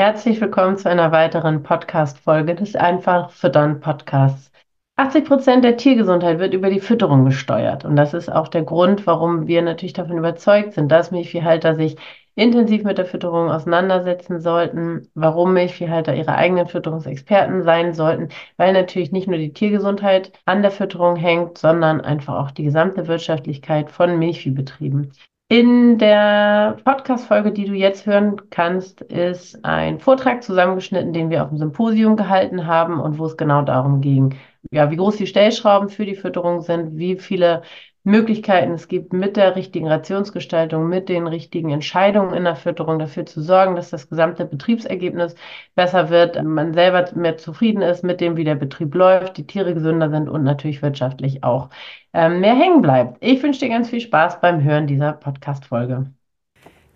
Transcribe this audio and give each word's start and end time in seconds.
Herzlich 0.00 0.40
willkommen 0.40 0.78
zu 0.78 0.88
einer 0.88 1.12
weiteren 1.12 1.62
Podcast-Folge 1.62 2.54
des 2.54 2.74
Einfach 2.74 3.28
Füttern 3.28 3.80
Podcasts. 3.80 4.50
80 4.96 5.26
Prozent 5.26 5.62
der 5.62 5.76
Tiergesundheit 5.76 6.38
wird 6.38 6.54
über 6.54 6.70
die 6.70 6.80
Fütterung 6.80 7.26
gesteuert. 7.26 7.84
Und 7.84 7.96
das 7.96 8.14
ist 8.14 8.32
auch 8.32 8.48
der 8.48 8.62
Grund, 8.62 9.06
warum 9.06 9.46
wir 9.46 9.60
natürlich 9.60 9.92
davon 9.92 10.16
überzeugt 10.16 10.72
sind, 10.72 10.90
dass 10.90 11.10
Milchviehhalter 11.10 11.74
sich 11.74 11.98
intensiv 12.34 12.82
mit 12.82 12.96
der 12.96 13.04
Fütterung 13.04 13.50
auseinandersetzen 13.50 14.40
sollten, 14.40 15.06
warum 15.12 15.52
Milchviehhalter 15.52 16.14
ihre 16.14 16.34
eigenen 16.34 16.66
Fütterungsexperten 16.66 17.62
sein 17.62 17.92
sollten, 17.92 18.30
weil 18.56 18.72
natürlich 18.72 19.12
nicht 19.12 19.28
nur 19.28 19.36
die 19.36 19.52
Tiergesundheit 19.52 20.32
an 20.46 20.62
der 20.62 20.70
Fütterung 20.70 21.16
hängt, 21.16 21.58
sondern 21.58 22.00
einfach 22.00 22.36
auch 22.36 22.52
die 22.52 22.64
gesamte 22.64 23.06
Wirtschaftlichkeit 23.06 23.90
von 23.90 24.18
Milchviehbetrieben. 24.18 25.12
In 25.52 25.98
der 25.98 26.76
Podcast-Folge, 26.84 27.50
die 27.50 27.64
du 27.64 27.72
jetzt 27.74 28.06
hören 28.06 28.40
kannst, 28.50 29.00
ist 29.00 29.64
ein 29.64 29.98
Vortrag 29.98 30.44
zusammengeschnitten, 30.44 31.12
den 31.12 31.28
wir 31.28 31.42
auf 31.42 31.48
dem 31.48 31.58
Symposium 31.58 32.14
gehalten 32.14 32.68
haben 32.68 33.00
und 33.00 33.18
wo 33.18 33.26
es 33.26 33.36
genau 33.36 33.62
darum 33.62 34.00
ging, 34.00 34.36
ja, 34.70 34.92
wie 34.92 34.96
groß 34.96 35.16
die 35.16 35.26
Stellschrauben 35.26 35.88
für 35.88 36.06
die 36.06 36.14
Fütterung 36.14 36.60
sind, 36.60 36.96
wie 36.98 37.16
viele 37.16 37.62
Möglichkeiten 38.04 38.72
es 38.72 38.88
gibt, 38.88 39.12
mit 39.12 39.36
der 39.36 39.56
richtigen 39.56 39.86
Rationsgestaltung, 39.88 40.88
mit 40.88 41.08
den 41.08 41.26
richtigen 41.26 41.70
Entscheidungen 41.70 42.34
in 42.34 42.44
der 42.44 42.56
Fütterung 42.56 42.98
dafür 42.98 43.26
zu 43.26 43.42
sorgen, 43.42 43.76
dass 43.76 43.90
das 43.90 44.08
gesamte 44.08 44.44
Betriebsergebnis 44.46 45.34
besser 45.74 46.08
wird, 46.10 46.42
man 46.42 46.72
selber 46.72 47.10
mehr 47.14 47.36
zufrieden 47.36 47.82
ist 47.82 48.02
mit 48.02 48.20
dem, 48.20 48.36
wie 48.36 48.44
der 48.44 48.54
Betrieb 48.54 48.94
läuft, 48.94 49.36
die 49.36 49.46
Tiere 49.46 49.74
gesünder 49.74 50.10
sind 50.10 50.28
und 50.28 50.44
natürlich 50.44 50.82
wirtschaftlich 50.82 51.44
auch 51.44 51.68
ähm, 52.14 52.40
mehr 52.40 52.54
hängen 52.54 52.82
bleibt. 52.82 53.18
Ich 53.20 53.42
wünsche 53.42 53.60
dir 53.60 53.68
ganz 53.68 53.90
viel 53.90 54.00
Spaß 54.00 54.40
beim 54.40 54.62
Hören 54.62 54.86
dieser 54.86 55.12
Podcast-Folge. 55.12 56.06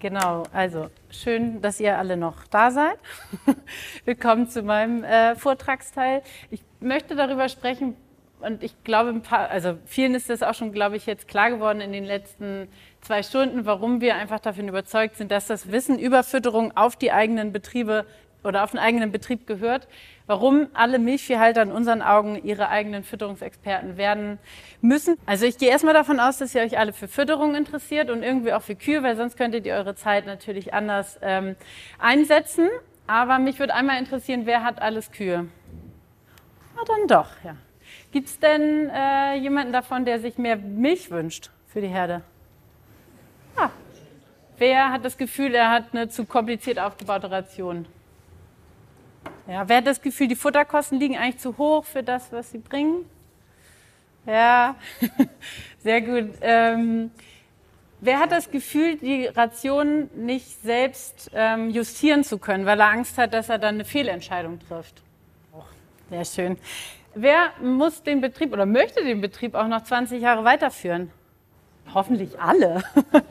Genau, 0.05 0.43
also 0.53 0.91
schön, 1.09 1.63
dass 1.63 1.81
ihr 1.81 1.97
alle 1.97 2.19
noch 2.19 2.45
da 2.51 2.71
seid. 2.71 2.99
Willkommen 4.05 4.49
zu 4.49 4.63
meinem 4.63 5.03
äh, 5.03 5.35
Vortragsteil. 5.35 6.21
Ich 6.51 6.63
möchte 6.81 7.17
darüber 7.17 7.49
sprechen, 7.49 7.97
und 8.45 8.63
ich 8.63 8.83
glaube, 8.85 9.13
paar, 9.21 9.51
also 9.51 9.79
vielen 9.87 10.15
ist 10.15 10.31
das 10.31 10.43
auch 10.43 10.55
schon, 10.55 10.73
glaube 10.73 10.97
ich, 10.97 11.07
jetzt 11.07 11.29
klar 11.29 11.51
geworden 11.51 11.81
in 11.81 11.93
den 11.93 12.05
letzten 12.05 12.69
zwei 13.01 13.23
Stunden, 13.23 13.67
warum 13.67 14.01
wir 14.01 14.17
einfach 14.17 14.41
davon 14.41 14.69
überzeugt 14.69 15.17
sind, 15.17 15.31
dass 15.31 15.47
das 15.47 15.71
Wissen 15.71 15.99
über 15.99 16.23
Fütterung 16.23 16.77
auf 16.77 16.97
die 16.97 17.13
eigenen 17.13 17.53
Betriebe 17.53 18.07
oder 18.45 18.63
auf 18.63 18.73
den 18.73 18.79
eigenen 18.79 19.11
Betrieb 19.11 19.47
gehört, 19.47 19.89
warum 20.27 20.69
alle 20.75 20.99
Milchviehhalter 20.99 21.63
in 21.63 21.73
unseren 21.73 22.03
Augen 22.03 22.37
ihre 22.45 22.69
eigenen 22.69 23.03
Fütterungsexperten 23.03 23.97
werden 23.97 24.39
müssen. 24.81 25.17
Also 25.27 25.47
ich 25.47 25.59
gehe 25.59 25.71
erstmal 25.71 25.95
davon 25.95 26.21
aus, 26.21 26.39
dass 26.39 26.55
ihr 26.55 26.63
euch 26.63 26.79
alle 26.79 26.93
für 26.93 27.09
Fütterung 27.09 27.55
interessiert 27.55 28.11
und 28.11 28.23
irgendwie 28.23 28.53
auch 28.53 28.63
für 28.63 28.77
Kühe, 28.77 29.03
weil 29.03 29.17
sonst 29.17 29.37
könntet 29.37 29.67
ihr 29.67 29.75
eure 29.75 29.95
Zeit 29.95 30.27
natürlich 30.27 30.75
anders 30.75 31.19
ähm, 31.23 31.57
einsetzen. 31.99 32.69
Aber 33.07 33.39
mich 33.39 33.59
würde 33.59 33.75
einmal 33.75 33.99
interessieren, 33.99 34.43
wer 34.45 34.63
hat 34.63 34.81
alles 34.81 35.11
Kühe? 35.11 35.49
Ah, 36.77 36.85
dann 36.87 37.07
doch, 37.07 37.29
ja. 37.45 37.57
Gibt 38.15 38.29
es 38.29 38.39
denn 38.39 38.91
äh, 38.91 39.35
jemanden 39.35 39.73
davon, 39.73 40.05
der 40.05 40.21
sich 40.21 40.39
mehr 40.39 40.55
Milch 40.55 41.11
wünscht 41.11 41.51
für 41.67 41.81
die 41.81 41.89
Herde? 41.89 42.23
Ah. 43.57 43.71
Wer 44.57 44.93
hat 44.93 45.05
das 45.05 45.17
Gefühl, 45.17 45.53
er 45.53 45.69
hat 45.69 45.87
eine 45.91 46.09
zu 46.09 46.25
kompliziert 46.25 46.79
aufgebaute 46.79 47.29
Ration? 47.29 47.87
Ja, 49.49 49.69
wer 49.69 49.79
hat 49.79 49.89
das 49.89 50.01
Gefühl, 50.01 50.29
die 50.29 50.37
Futterkosten 50.37 51.01
liegen 51.01 51.17
eigentlich 51.17 51.39
zu 51.39 51.59
hoch 51.59 51.85
für 51.85 52.05
das, 52.05 52.31
was 52.31 52.53
sie 52.53 52.59
bringen? 52.59 53.05
Ja, 54.27 54.77
sehr 55.83 56.01
gut. 56.01 56.37
Ähm, 56.41 57.11
wer 58.01 58.21
hat 58.21 58.31
das 58.31 58.49
Gefühl, 58.49 58.95
die 58.95 59.27
Ration 59.27 60.09
nicht 60.15 60.63
selbst 60.63 61.33
ähm, 61.35 61.69
justieren 61.69 62.23
zu 62.23 62.39
können, 62.39 62.65
weil 62.65 62.79
er 62.79 62.91
Angst 62.91 63.19
hat, 63.19 63.35
dass 63.35 63.49
er 63.49 63.59
dann 63.59 63.75
eine 63.75 63.85
Fehlentscheidung 63.85 64.61
trifft? 64.61 65.03
Sehr 66.11 66.25
schön. 66.25 66.59
Wer 67.15 67.53
muss 67.63 68.03
den 68.03 68.21
Betrieb 68.21 68.53
oder 68.53 68.67
möchte 68.67 69.05
den 69.05 69.21
Betrieb 69.21 69.55
auch 69.55 69.69
noch 69.69 69.85
20 69.85 70.21
Jahre 70.21 70.45
weiterführen? 70.45 71.11
Hoffentlich 71.93 72.41
alle. 72.41 72.83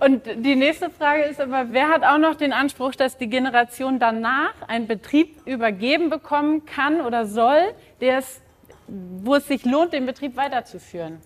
Und 0.00 0.26
die 0.26 0.54
nächste 0.54 0.90
Frage 0.90 1.24
ist 1.24 1.40
aber, 1.40 1.72
wer 1.72 1.88
hat 1.88 2.04
auch 2.04 2.18
noch 2.18 2.36
den 2.36 2.52
Anspruch, 2.52 2.94
dass 2.94 3.18
die 3.18 3.28
Generation 3.28 3.98
danach 3.98 4.54
einen 4.68 4.86
Betrieb 4.86 5.44
übergeben 5.44 6.08
bekommen 6.08 6.64
kann 6.66 7.00
oder 7.00 7.26
soll, 7.26 7.74
der 8.00 8.18
es, 8.18 8.40
wo 8.86 9.34
es 9.34 9.48
sich 9.48 9.64
lohnt, 9.64 9.92
den 9.92 10.06
Betrieb 10.06 10.36
weiterzuführen? 10.36 11.18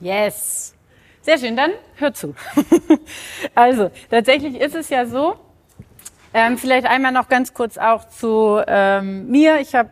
Yes. 0.00 0.74
Sehr 1.20 1.36
schön, 1.36 1.56
dann 1.56 1.72
hört 1.96 2.16
zu. 2.16 2.34
also, 3.54 3.90
tatsächlich 4.08 4.58
ist 4.58 4.74
es 4.74 4.88
ja 4.88 5.04
so, 5.04 5.38
ähm, 6.34 6.58
vielleicht 6.58 6.86
einmal 6.86 7.12
noch 7.12 7.28
ganz 7.28 7.54
kurz 7.54 7.78
auch 7.78 8.08
zu 8.08 8.62
ähm, 8.66 9.28
mir. 9.28 9.60
Ich 9.60 9.74
habe, 9.74 9.90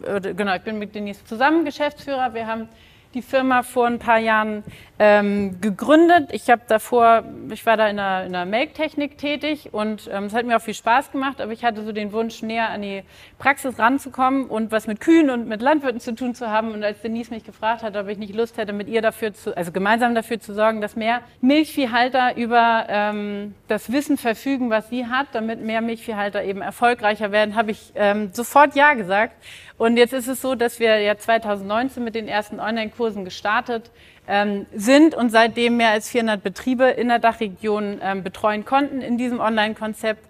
genau, 0.00 0.54
ich 0.54 0.62
bin 0.62 0.78
mit 0.78 0.94
Denise 0.94 1.24
zusammen 1.24 1.64
Geschäftsführer. 1.64 2.34
Wir 2.34 2.46
haben 2.46 2.68
die 3.14 3.22
Firma 3.22 3.62
vor 3.62 3.86
ein 3.86 3.98
paar 3.98 4.18
Jahren 4.18 4.64
ähm, 4.98 5.60
gegründet. 5.60 6.28
Ich 6.30 6.48
habe 6.50 6.62
davor, 6.68 7.24
ich 7.50 7.66
war 7.66 7.76
da 7.76 7.88
in 7.88 7.96
der, 7.96 8.26
in 8.26 8.32
der 8.32 8.46
Melktechnik 8.46 9.18
tätig 9.18 9.70
und 9.72 10.08
ähm, 10.12 10.24
es 10.24 10.34
hat 10.34 10.46
mir 10.46 10.56
auch 10.56 10.62
viel 10.62 10.74
Spaß 10.74 11.10
gemacht, 11.10 11.40
aber 11.40 11.50
ich 11.52 11.64
hatte 11.64 11.84
so 11.84 11.90
den 11.90 12.12
Wunsch, 12.12 12.42
näher 12.42 12.70
an 12.70 12.82
die 12.82 13.02
Praxis 13.38 13.78
ranzukommen 13.78 14.46
und 14.46 14.70
was 14.70 14.86
mit 14.86 15.00
Kühen 15.00 15.30
und 15.30 15.48
mit 15.48 15.62
Landwirten 15.62 15.98
zu 15.98 16.14
tun 16.14 16.36
zu 16.36 16.48
haben. 16.48 16.72
Und 16.72 16.84
als 16.84 17.02
Denise 17.02 17.30
mich 17.30 17.44
gefragt 17.44 17.82
hat, 17.82 17.96
ob 17.96 18.08
ich 18.08 18.18
nicht 18.18 18.34
Lust 18.34 18.56
hätte, 18.56 18.72
mit 18.72 18.88
ihr 18.88 19.02
dafür 19.02 19.34
zu, 19.34 19.56
also 19.56 19.72
gemeinsam 19.72 20.14
dafür 20.14 20.38
zu 20.38 20.54
sorgen, 20.54 20.80
dass 20.80 20.94
mehr 20.94 21.22
Milchviehhalter 21.40 22.36
über 22.36 22.86
ähm, 22.88 23.54
das 23.66 23.90
Wissen 23.90 24.16
verfügen, 24.16 24.70
was 24.70 24.90
sie 24.90 25.06
hat, 25.06 25.26
damit 25.32 25.60
mehr 25.60 25.80
Milchviehhalter 25.80 26.44
eben 26.44 26.62
erfolgreicher 26.62 27.32
werden, 27.32 27.56
habe 27.56 27.72
ich 27.72 27.92
ähm, 27.96 28.30
sofort 28.32 28.76
Ja 28.76 28.94
gesagt. 28.94 29.34
Und 29.76 29.96
jetzt 29.96 30.12
ist 30.12 30.28
es 30.28 30.40
so, 30.40 30.54
dass 30.54 30.78
wir 30.78 31.00
ja 31.00 31.16
2019 31.16 32.04
mit 32.04 32.14
den 32.14 32.28
ersten 32.28 32.60
Online-Kursen 32.60 33.24
gestartet 33.24 33.90
ähm, 34.28 34.66
sind 34.74 35.14
und 35.14 35.30
seitdem 35.30 35.76
mehr 35.76 35.90
als 35.90 36.08
400 36.08 36.42
Betriebe 36.42 36.84
in 36.84 37.08
der 37.08 37.18
Dachregion 37.18 38.00
ähm, 38.02 38.22
betreuen 38.22 38.64
konnten 38.64 39.00
in 39.00 39.18
diesem 39.18 39.40
Online-Konzept. 39.40 40.24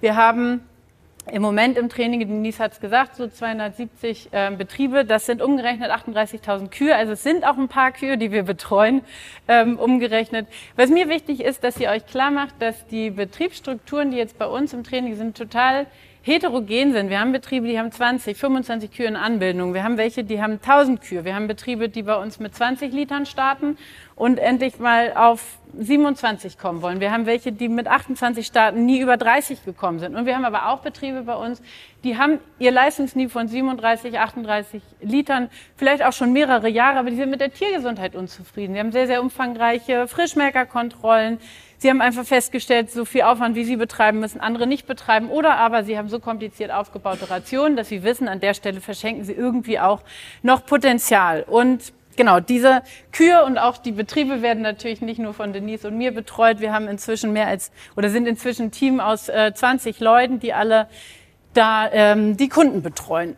Wir 0.00 0.16
haben 0.16 0.62
im 1.32 1.42
Moment 1.42 1.76
im 1.76 1.88
Training, 1.88 2.20
Denise 2.20 2.58
hat 2.58 2.72
es 2.72 2.80
gesagt, 2.80 3.16
so 3.16 3.28
270 3.28 4.32
äh, 4.32 4.50
Betriebe. 4.56 5.04
Das 5.04 5.26
sind 5.26 5.42
umgerechnet 5.42 5.90
38.000 5.90 6.68
Kühe. 6.68 6.94
Also 6.94 7.12
es 7.12 7.22
sind 7.22 7.44
auch 7.44 7.58
ein 7.58 7.68
paar 7.68 7.92
Kühe, 7.92 8.16
die 8.16 8.32
wir 8.32 8.44
betreuen, 8.44 9.02
ähm, 9.46 9.78
umgerechnet. 9.78 10.46
Was 10.76 10.90
mir 10.90 11.08
wichtig 11.08 11.40
ist, 11.40 11.64
dass 11.64 11.78
ihr 11.78 11.90
euch 11.90 12.06
klar 12.06 12.30
macht, 12.30 12.54
dass 12.60 12.86
die 12.86 13.10
Betriebsstrukturen, 13.10 14.10
die 14.10 14.16
jetzt 14.16 14.38
bei 14.38 14.46
uns 14.46 14.72
im 14.72 14.84
Training 14.84 15.16
sind, 15.16 15.36
total 15.36 15.86
heterogen 16.28 16.92
sind. 16.92 17.08
Wir 17.08 17.20
haben 17.20 17.32
Betriebe, 17.32 17.66
die 17.66 17.78
haben 17.78 17.90
20, 17.90 18.36
25 18.36 18.90
Kühe 18.92 19.06
in 19.06 19.16
Anbindung. 19.16 19.72
Wir 19.72 19.82
haben 19.82 19.96
welche, 19.96 20.24
die 20.24 20.42
haben 20.42 20.60
1000 20.62 21.00
Kühe. 21.00 21.24
Wir 21.24 21.34
haben 21.34 21.48
Betriebe, 21.48 21.88
die 21.88 22.02
bei 22.02 22.16
uns 22.16 22.38
mit 22.38 22.54
20 22.54 22.92
Litern 22.92 23.24
starten 23.24 23.78
und 24.18 24.38
endlich 24.38 24.78
mal 24.80 25.12
auf 25.14 25.58
27 25.78 26.58
kommen 26.58 26.82
wollen. 26.82 26.98
Wir 27.00 27.12
haben 27.12 27.26
welche, 27.26 27.52
die 27.52 27.68
mit 27.68 27.86
28 27.86 28.44
starten, 28.44 28.84
nie 28.84 29.00
über 29.00 29.16
30 29.16 29.64
gekommen 29.64 30.00
sind. 30.00 30.16
Und 30.16 30.26
wir 30.26 30.34
haben 30.34 30.44
aber 30.44 30.70
auch 30.70 30.80
Betriebe 30.80 31.22
bei 31.22 31.36
uns, 31.36 31.62
die 32.02 32.18
haben 32.18 32.40
ihr 32.58 32.72
Leistungsniveau 32.72 33.38
von 33.38 33.48
37, 33.48 34.18
38 34.18 34.82
Litern, 35.00 35.50
vielleicht 35.76 36.04
auch 36.04 36.12
schon 36.12 36.32
mehrere 36.32 36.68
Jahre, 36.68 36.98
aber 36.98 37.10
die 37.10 37.16
sind 37.16 37.30
mit 37.30 37.40
der 37.40 37.52
Tiergesundheit 37.52 38.16
unzufrieden. 38.16 38.74
Sie 38.74 38.80
haben 38.80 38.92
sehr, 38.92 39.06
sehr 39.06 39.22
umfangreiche 39.22 40.08
Frischmelkerkontrollen. 40.08 41.38
Sie 41.76 41.88
haben 41.88 42.00
einfach 42.00 42.24
festgestellt, 42.24 42.90
so 42.90 43.04
viel 43.04 43.22
Aufwand, 43.22 43.54
wie 43.54 43.62
Sie 43.62 43.76
betreiben, 43.76 44.18
müssen 44.18 44.40
andere 44.40 44.66
nicht 44.66 44.88
betreiben. 44.88 45.28
Oder 45.28 45.58
aber 45.58 45.84
Sie 45.84 45.96
haben 45.96 46.08
so 46.08 46.18
kompliziert 46.18 46.72
aufgebaute 46.72 47.30
Rationen, 47.30 47.76
dass 47.76 47.88
Sie 47.88 48.02
wissen, 48.02 48.26
an 48.26 48.40
der 48.40 48.54
Stelle 48.54 48.80
verschenken 48.80 49.22
Sie 49.22 49.32
irgendwie 49.32 49.78
auch 49.78 50.02
noch 50.42 50.66
Potenzial. 50.66 51.44
Und 51.46 51.92
genau, 52.18 52.40
diese 52.40 52.82
Kühe 53.12 53.42
und 53.44 53.56
auch 53.56 53.78
die 53.78 53.92
Betriebe 53.92 54.42
werden 54.42 54.62
natürlich 54.62 55.00
nicht 55.00 55.18
nur 55.18 55.32
von 55.32 55.54
Denise 55.54 55.88
und 55.88 55.96
mir 55.96 56.12
betreut. 56.12 56.60
Wir 56.60 56.74
haben 56.74 56.86
inzwischen 56.86 57.32
mehr 57.32 57.46
als, 57.46 57.72
oder 57.96 58.10
sind 58.10 58.26
inzwischen 58.28 58.66
ein 58.66 58.70
Team 58.72 59.00
aus 59.00 59.30
äh, 59.30 59.54
20 59.54 60.00
Leuten, 60.00 60.38
die 60.38 60.52
alle 60.52 60.88
da 61.54 61.90
ähm, 61.90 62.36
die 62.36 62.50
Kunden 62.50 62.82
betreuen. 62.82 63.36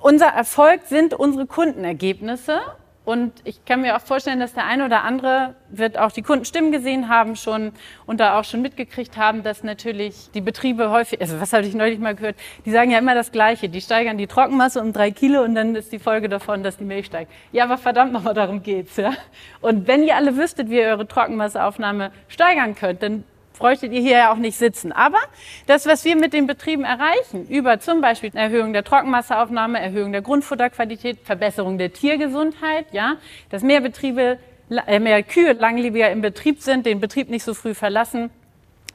Unser 0.00 0.28
Erfolg 0.28 0.80
sind 0.86 1.14
unsere 1.14 1.46
Kundenergebnisse 1.46 2.60
und 3.04 3.32
ich 3.44 3.64
kann 3.64 3.80
mir 3.80 3.96
auch 3.96 4.00
vorstellen, 4.00 4.40
dass 4.40 4.52
der 4.52 4.66
eine 4.66 4.84
oder 4.84 5.04
andere 5.04 5.54
wird 5.70 5.98
auch 5.98 6.12
die 6.12 6.20
Kundenstimmen 6.20 6.70
gesehen 6.70 7.08
haben 7.08 7.34
schon 7.34 7.72
und 8.06 8.20
da 8.20 8.38
auch 8.38 8.44
schon 8.44 8.60
mitgekriegt 8.60 9.16
haben, 9.16 9.42
dass 9.42 9.64
natürlich 9.64 10.30
die 10.34 10.42
Betriebe 10.42 10.90
häufig, 10.90 11.20
also 11.20 11.40
was 11.40 11.52
habe 11.54 11.66
ich 11.66 11.74
neulich 11.74 11.98
mal 11.98 12.14
gehört, 12.14 12.36
die 12.66 12.70
sagen 12.70 12.90
ja 12.90 12.98
immer 12.98 13.14
das 13.14 13.32
Gleiche. 13.32 13.70
Die 13.70 13.80
steigern 13.80 14.18
die 14.18 14.26
Trockenmasse 14.26 14.80
um 14.82 14.92
drei 14.92 15.10
Kilo 15.10 15.42
und 15.42 15.54
dann 15.54 15.74
ist 15.74 15.92
die 15.92 15.98
Folge 15.98 16.28
davon, 16.28 16.62
dass 16.62 16.76
die 16.76 16.84
Milch 16.84 17.06
steigt. 17.06 17.32
Ja, 17.52 17.64
aber 17.64 17.78
verdammt 17.78 18.12
nochmal, 18.12 18.34
darum 18.34 18.62
geht's, 18.62 18.96
ja. 18.96 19.14
Und 19.62 19.88
wenn 19.88 20.02
ihr 20.02 20.16
alle 20.16 20.36
wüsstet, 20.36 20.68
wie 20.68 20.76
ihr 20.76 20.88
eure 20.88 21.08
Trockenmasseaufnahme 21.08 22.12
steigern 22.28 22.74
könnt, 22.74 23.02
dann 23.02 23.24
bräuchtet 23.60 23.92
ihr 23.92 24.00
hier 24.00 24.18
ja 24.18 24.32
auch 24.32 24.38
nicht 24.38 24.58
sitzen. 24.58 24.90
Aber 24.90 25.20
das, 25.66 25.86
was 25.86 26.04
wir 26.04 26.16
mit 26.16 26.32
den 26.32 26.48
Betrieben 26.48 26.82
erreichen, 26.82 27.46
über 27.46 27.78
zum 27.78 28.00
Beispiel 28.00 28.32
Erhöhung 28.34 28.72
der 28.72 28.82
Trockenmasseaufnahme, 28.82 29.78
Erhöhung 29.80 30.10
der 30.10 30.22
Grundfutterqualität, 30.22 31.20
Verbesserung 31.22 31.78
der 31.78 31.92
Tiergesundheit, 31.92 32.86
ja, 32.92 33.18
dass 33.50 33.62
mehr 33.62 33.80
Betriebe, 33.80 34.38
äh, 34.86 34.98
mehr 34.98 35.22
Kühe 35.22 35.52
langlebiger 35.52 36.10
im 36.10 36.22
Betrieb 36.22 36.60
sind, 36.60 36.86
den 36.86 36.98
Betrieb 36.98 37.30
nicht 37.30 37.44
so 37.44 37.54
früh 37.54 37.74
verlassen, 37.74 38.30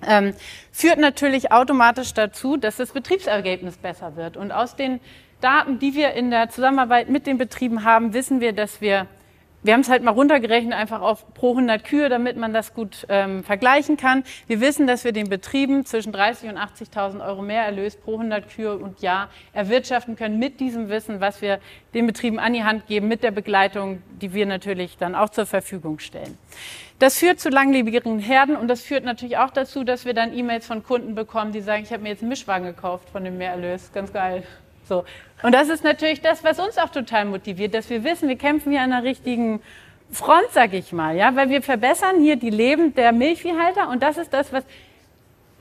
ähm, 0.05 0.33
führt 0.71 0.97
natürlich 0.97 1.51
automatisch 1.51 2.13
dazu, 2.13 2.57
dass 2.57 2.77
das 2.77 2.91
Betriebsergebnis 2.91 3.77
besser 3.77 4.15
wird. 4.17 4.35
Und 4.35 4.51
aus 4.51 4.75
den 4.75 4.99
Daten, 5.41 5.79
die 5.79 5.93
wir 5.93 6.13
in 6.13 6.31
der 6.31 6.49
Zusammenarbeit 6.49 7.09
mit 7.09 7.27
den 7.27 7.37
Betrieben 7.37 7.83
haben, 7.83 8.13
wissen 8.13 8.41
wir, 8.41 8.51
dass 8.51 8.81
wir 8.81 9.07
wir 9.65 9.73
haben 9.73 9.81
es 9.81 9.89
halt 9.89 10.03
mal 10.03 10.11
runtergerechnet, 10.11 10.73
einfach 10.73 11.01
auf 11.01 11.33
pro 11.33 11.49
100 11.51 11.83
Kühe, 11.83 12.07
damit 12.07 12.37
man 12.37 12.53
das 12.53 12.75
gut 12.75 13.05
ähm, 13.09 13.43
vergleichen 13.43 13.97
kann. 13.97 14.23
Wir 14.45 14.61
wissen, 14.61 14.85
dass 14.85 15.03
wir 15.03 15.11
den 15.11 15.27
Betrieben 15.27 15.85
zwischen 15.85 16.11
30 16.11 16.49
und 16.49 16.57
80.000 16.57 17.25
Euro 17.25 17.41
mehr 17.41 17.63
Erlös 17.63 17.95
pro 17.95 18.13
100 18.13 18.47
Kühe 18.47 18.77
und 18.77 19.01
Jahr 19.01 19.29
erwirtschaften 19.53 20.15
können 20.15 20.37
mit 20.37 20.59
diesem 20.59 20.89
Wissen, 20.89 21.19
was 21.19 21.41
wir 21.41 21.59
den 21.95 22.05
Betrieben 22.05 22.37
an 22.37 22.53
die 22.53 22.63
Hand 22.63 22.85
geben, 22.85 23.07
mit 23.07 23.23
der 23.23 23.31
Begleitung, 23.31 24.03
die 24.21 24.33
wir 24.35 24.45
natürlich 24.45 24.97
dann 24.97 25.15
auch 25.15 25.29
zur 25.29 25.47
Verfügung 25.47 25.97
stellen. 25.97 26.37
Das 26.99 27.17
führt 27.17 27.39
zu 27.39 27.49
langlebigeren 27.49 28.19
Herden 28.19 28.55
und 28.55 28.67
das 28.67 28.81
führt 28.81 29.03
natürlich 29.03 29.37
auch 29.37 29.49
dazu, 29.49 29.83
dass 29.83 30.05
wir 30.05 30.13
dann 30.13 30.31
E-Mails 30.31 30.67
von 30.67 30.83
Kunden 30.83 31.15
bekommen, 31.15 31.51
die 31.51 31.61
sagen, 31.61 31.83
ich 31.83 31.91
habe 31.91 32.03
mir 32.03 32.09
jetzt 32.09 32.21
einen 32.21 32.29
Mischwagen 32.29 32.67
gekauft 32.67 33.09
von 33.09 33.23
dem 33.23 33.37
Mehrerlös. 33.37 33.91
Ganz 33.93 34.13
geil. 34.13 34.43
So. 34.87 35.05
Und 35.43 35.53
das 35.53 35.69
ist 35.69 35.83
natürlich 35.83 36.21
das, 36.21 36.43
was 36.43 36.59
uns 36.59 36.77
auch 36.77 36.89
total 36.89 37.25
motiviert, 37.25 37.73
dass 37.73 37.89
wir 37.89 38.03
wissen, 38.03 38.29
wir 38.29 38.37
kämpfen 38.37 38.71
hier 38.71 38.81
an 38.81 38.91
der 38.91 39.03
richtigen 39.03 39.61
Front, 40.11 40.47
sag 40.51 40.73
ich 40.73 40.93
mal, 40.93 41.15
ja, 41.15 41.35
weil 41.35 41.49
wir 41.49 41.61
verbessern 41.61 42.21
hier 42.21 42.35
die 42.35 42.49
Leben 42.49 42.93
der 42.93 43.11
Milchviehhalter 43.11 43.89
und 43.89 44.03
das 44.03 44.17
ist 44.17 44.33
das, 44.33 44.53
was 44.53 44.63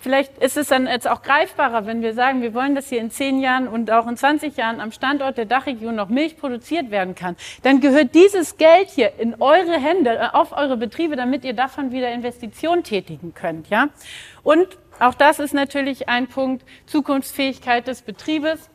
Vielleicht 0.04 0.36
ist 0.36 0.58
es 0.58 0.68
dann 0.68 0.86
jetzt 0.86 1.08
auch 1.08 1.22
greifbarer, 1.22 1.86
wenn 1.86 2.02
wir 2.02 2.12
sagen, 2.12 2.42
wir 2.42 2.52
wollen, 2.52 2.74
dass 2.74 2.90
hier 2.90 3.00
in 3.00 3.10
zehn 3.10 3.40
Jahren 3.40 3.66
und 3.66 3.90
auch 3.90 4.06
in 4.06 4.18
20 4.18 4.54
Jahren 4.54 4.78
am 4.78 4.92
Standort 4.92 5.38
der 5.38 5.46
Dachregion 5.46 5.94
noch 5.94 6.10
Milch 6.10 6.36
produziert 6.36 6.90
werden 6.90 7.14
kann. 7.14 7.36
Dann 7.62 7.80
gehört 7.80 8.14
dieses 8.14 8.58
Geld 8.58 8.90
hier 8.90 9.18
in 9.18 9.40
eure 9.40 9.80
Hände, 9.80 10.10
äh, 10.10 10.28
auf 10.34 10.52
eure 10.52 10.76
Betriebe, 10.76 11.16
damit 11.16 11.42
ihr 11.42 11.54
davon 11.54 11.90
wieder 11.90 12.12
Investitionen 12.12 12.82
tätigen 12.82 13.32
könnt, 13.32 13.70
ja. 13.70 13.88
Und 14.42 14.68
auch 15.00 15.14
das 15.14 15.38
ist 15.38 15.54
natürlich 15.54 16.06
ein 16.06 16.26
Punkt 16.26 16.66
Zukunftsfähigkeit 16.84 17.86
des 17.88 18.02
Betriebes. 18.02 18.68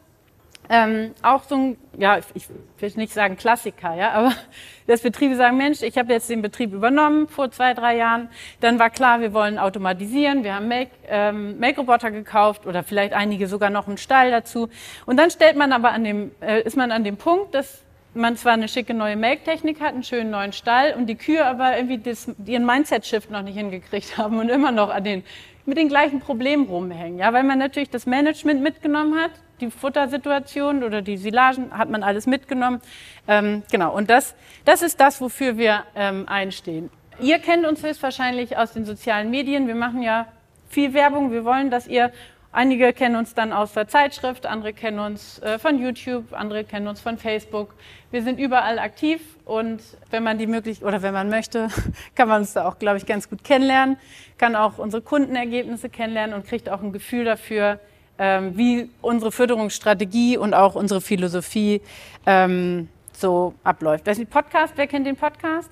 Ähm, 0.71 1.15
auch 1.23 1.43
so 1.43 1.55
ein, 1.55 1.77
ja, 1.97 2.19
ich 2.35 2.47
will 2.77 2.91
nicht 2.95 3.11
sagen 3.11 3.37
Klassiker, 3.37 3.95
ja, 3.95 4.11
aber 4.11 4.33
dass 4.87 5.01
Betriebe 5.01 5.35
sagen, 5.35 5.57
Mensch, 5.57 5.81
ich 5.81 5.97
habe 5.97 6.13
jetzt 6.13 6.29
den 6.29 6.43
Betrieb 6.43 6.73
übernommen 6.73 7.27
vor 7.27 7.49
zwei, 7.49 7.73
drei 7.73 7.97
Jahren. 7.97 8.29
Dann 8.59 8.77
war 8.77 8.91
klar, 8.91 9.19
wir 9.19 9.33
wollen 9.33 9.57
automatisieren. 9.57 10.43
Wir 10.43 10.53
haben 10.53 10.67
Make, 10.67 10.91
ähm, 11.07 11.59
Make-Roboter 11.59 12.11
gekauft 12.11 12.67
oder 12.67 12.83
vielleicht 12.83 13.13
einige 13.13 13.47
sogar 13.47 13.71
noch 13.71 13.87
einen 13.87 13.97
Stall 13.97 14.29
dazu. 14.29 14.69
Und 15.07 15.17
dann 15.17 15.31
stellt 15.31 15.57
man 15.57 15.73
aber 15.73 15.91
an 15.91 16.03
dem, 16.03 16.31
äh, 16.39 16.61
ist 16.61 16.77
man 16.77 16.91
an 16.91 17.03
dem 17.03 17.17
Punkt, 17.17 17.55
dass 17.55 17.83
man 18.13 18.37
zwar 18.37 18.53
eine 18.53 18.67
schicke 18.67 18.93
neue 18.93 19.15
Make-Technik 19.15 19.81
hat, 19.81 19.93
einen 19.93 20.03
schönen 20.03 20.29
neuen 20.29 20.53
Stall 20.53 20.93
und 20.95 21.07
die 21.07 21.15
Kühe 21.15 21.45
aber 21.45 21.77
irgendwie 21.77 21.97
das, 21.97 22.31
ihren 22.45 22.65
Mindset-Shift 22.65 23.31
noch 23.31 23.41
nicht 23.41 23.57
hingekriegt 23.57 24.17
haben 24.19 24.37
und 24.37 24.49
immer 24.49 24.71
noch 24.71 24.89
an 24.89 25.03
den, 25.03 25.23
mit 25.65 25.79
den 25.79 25.89
gleichen 25.89 26.19
Problemen 26.19 26.67
rumhängen. 26.67 27.17
Ja, 27.17 27.33
weil 27.33 27.43
man 27.43 27.57
natürlich 27.57 27.89
das 27.89 28.05
Management 28.05 28.61
mitgenommen 28.61 29.19
hat, 29.19 29.31
die 29.61 29.71
Futtersituation 29.71 30.83
oder 30.83 31.01
die 31.01 31.17
Silagen 31.17 31.77
hat 31.77 31.89
man 31.89 32.03
alles 32.03 32.27
mitgenommen. 32.27 32.81
Ähm, 33.27 33.63
genau, 33.71 33.95
und 33.95 34.09
das, 34.09 34.35
das 34.65 34.81
ist 34.81 34.99
das, 34.99 35.21
wofür 35.21 35.57
wir 35.57 35.83
ähm, 35.95 36.27
einstehen. 36.27 36.89
Ihr 37.21 37.39
kennt 37.39 37.65
uns 37.65 37.83
höchstwahrscheinlich 37.83 38.57
aus 38.57 38.71
den 38.71 38.85
sozialen 38.85 39.29
Medien. 39.29 39.67
Wir 39.67 39.75
machen 39.75 40.01
ja 40.01 40.27
viel 40.69 40.93
Werbung. 40.93 41.31
Wir 41.31 41.43
wollen, 41.43 41.69
dass 41.69 41.87
ihr, 41.87 42.11
einige 42.51 42.93
kennen 42.93 43.17
uns 43.17 43.33
dann 43.33 43.51
aus 43.51 43.73
der 43.73 43.87
Zeitschrift, 43.89 44.45
andere 44.45 44.71
kennen 44.71 44.99
uns 44.99 45.39
äh, 45.39 45.59
von 45.59 45.79
YouTube, 45.79 46.31
andere 46.31 46.63
kennen 46.63 46.87
uns 46.87 47.01
von 47.01 47.17
Facebook. 47.17 47.75
Wir 48.11 48.23
sind 48.23 48.39
überall 48.39 48.79
aktiv 48.79 49.21
und 49.43 49.81
wenn 50.11 50.23
man 50.23 50.37
die 50.37 50.47
möglich 50.47 50.81
oder 50.83 51.01
wenn 51.01 51.13
man 51.13 51.29
möchte, 51.29 51.67
kann 52.15 52.29
man 52.29 52.41
uns 52.41 52.53
da 52.53 52.65
auch, 52.65 52.79
glaube 52.79 52.97
ich, 52.97 53.05
ganz 53.05 53.29
gut 53.29 53.43
kennenlernen, 53.43 53.97
kann 54.37 54.55
auch 54.55 54.77
unsere 54.77 55.01
Kundenergebnisse 55.01 55.89
kennenlernen 55.89 56.33
und 56.33 56.47
kriegt 56.47 56.69
auch 56.69 56.81
ein 56.81 56.93
Gefühl 56.93 57.25
dafür, 57.25 57.79
wie 58.19 58.89
unsere 59.01 59.31
Förderungsstrategie 59.31 60.37
und 60.37 60.53
auch 60.53 60.75
unsere 60.75 61.01
Philosophie 61.01 61.81
ähm, 62.25 62.89
so 63.13 63.53
abläuft. 63.63 64.07
Das 64.07 64.17
ist 64.17 64.25
ein 64.25 64.27
Podcast. 64.27 64.73
Wer 64.75 64.87
kennt 64.87 65.07
den 65.07 65.15
Podcast? 65.15 65.69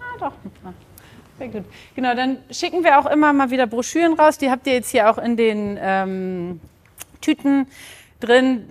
Ah, 0.00 0.18
doch. 0.18 0.32
Sehr 1.38 1.48
gut. 1.48 1.64
Genau, 1.96 2.14
dann 2.14 2.38
schicken 2.50 2.84
wir 2.84 2.98
auch 2.98 3.06
immer 3.06 3.32
mal 3.32 3.50
wieder 3.50 3.66
Broschüren 3.66 4.14
raus. 4.14 4.38
Die 4.38 4.50
habt 4.50 4.66
ihr 4.66 4.74
jetzt 4.74 4.90
hier 4.90 5.10
auch 5.10 5.18
in 5.18 5.36
den 5.36 5.78
ähm, 5.80 6.60
Tüten 7.20 7.66
drin. 8.20 8.68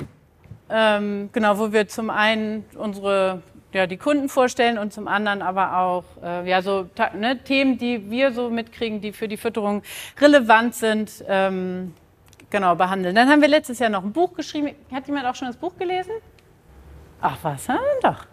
Ähm, 0.69 1.29
genau, 1.33 1.57
wo 1.59 1.73
wir 1.73 1.87
zum 1.87 2.09
einen 2.09 2.63
unsere 2.75 3.41
ja, 3.73 3.87
die 3.87 3.97
Kunden 3.97 4.29
vorstellen 4.29 4.77
und 4.77 4.93
zum 4.93 5.07
anderen 5.07 5.41
aber 5.41 5.77
auch 5.77 6.03
äh, 6.23 6.49
ja, 6.49 6.61
so 6.61 6.89
ne, 7.17 7.41
Themen, 7.43 7.77
die 7.77 8.09
wir 8.09 8.31
so 8.31 8.49
mitkriegen, 8.49 9.01
die 9.01 9.11
für 9.11 9.27
die 9.27 9.37
Fütterung 9.37 9.81
relevant 10.19 10.75
sind, 10.75 11.23
ähm, 11.27 11.93
genau, 12.51 12.75
behandeln. 12.75 13.15
Dann 13.15 13.29
haben 13.29 13.41
wir 13.41 13.47
letztes 13.47 13.79
Jahr 13.79 13.89
noch 13.89 14.03
ein 14.03 14.11
Buch 14.11 14.33
geschrieben. 14.33 14.75
Hat 14.91 15.07
jemand 15.07 15.25
auch 15.25 15.35
schon 15.35 15.47
das 15.47 15.57
Buch 15.57 15.75
gelesen? 15.77 16.11
Ach 17.21 17.37
was, 17.41 17.67
ja, 17.67 17.79
doch. 18.03 18.25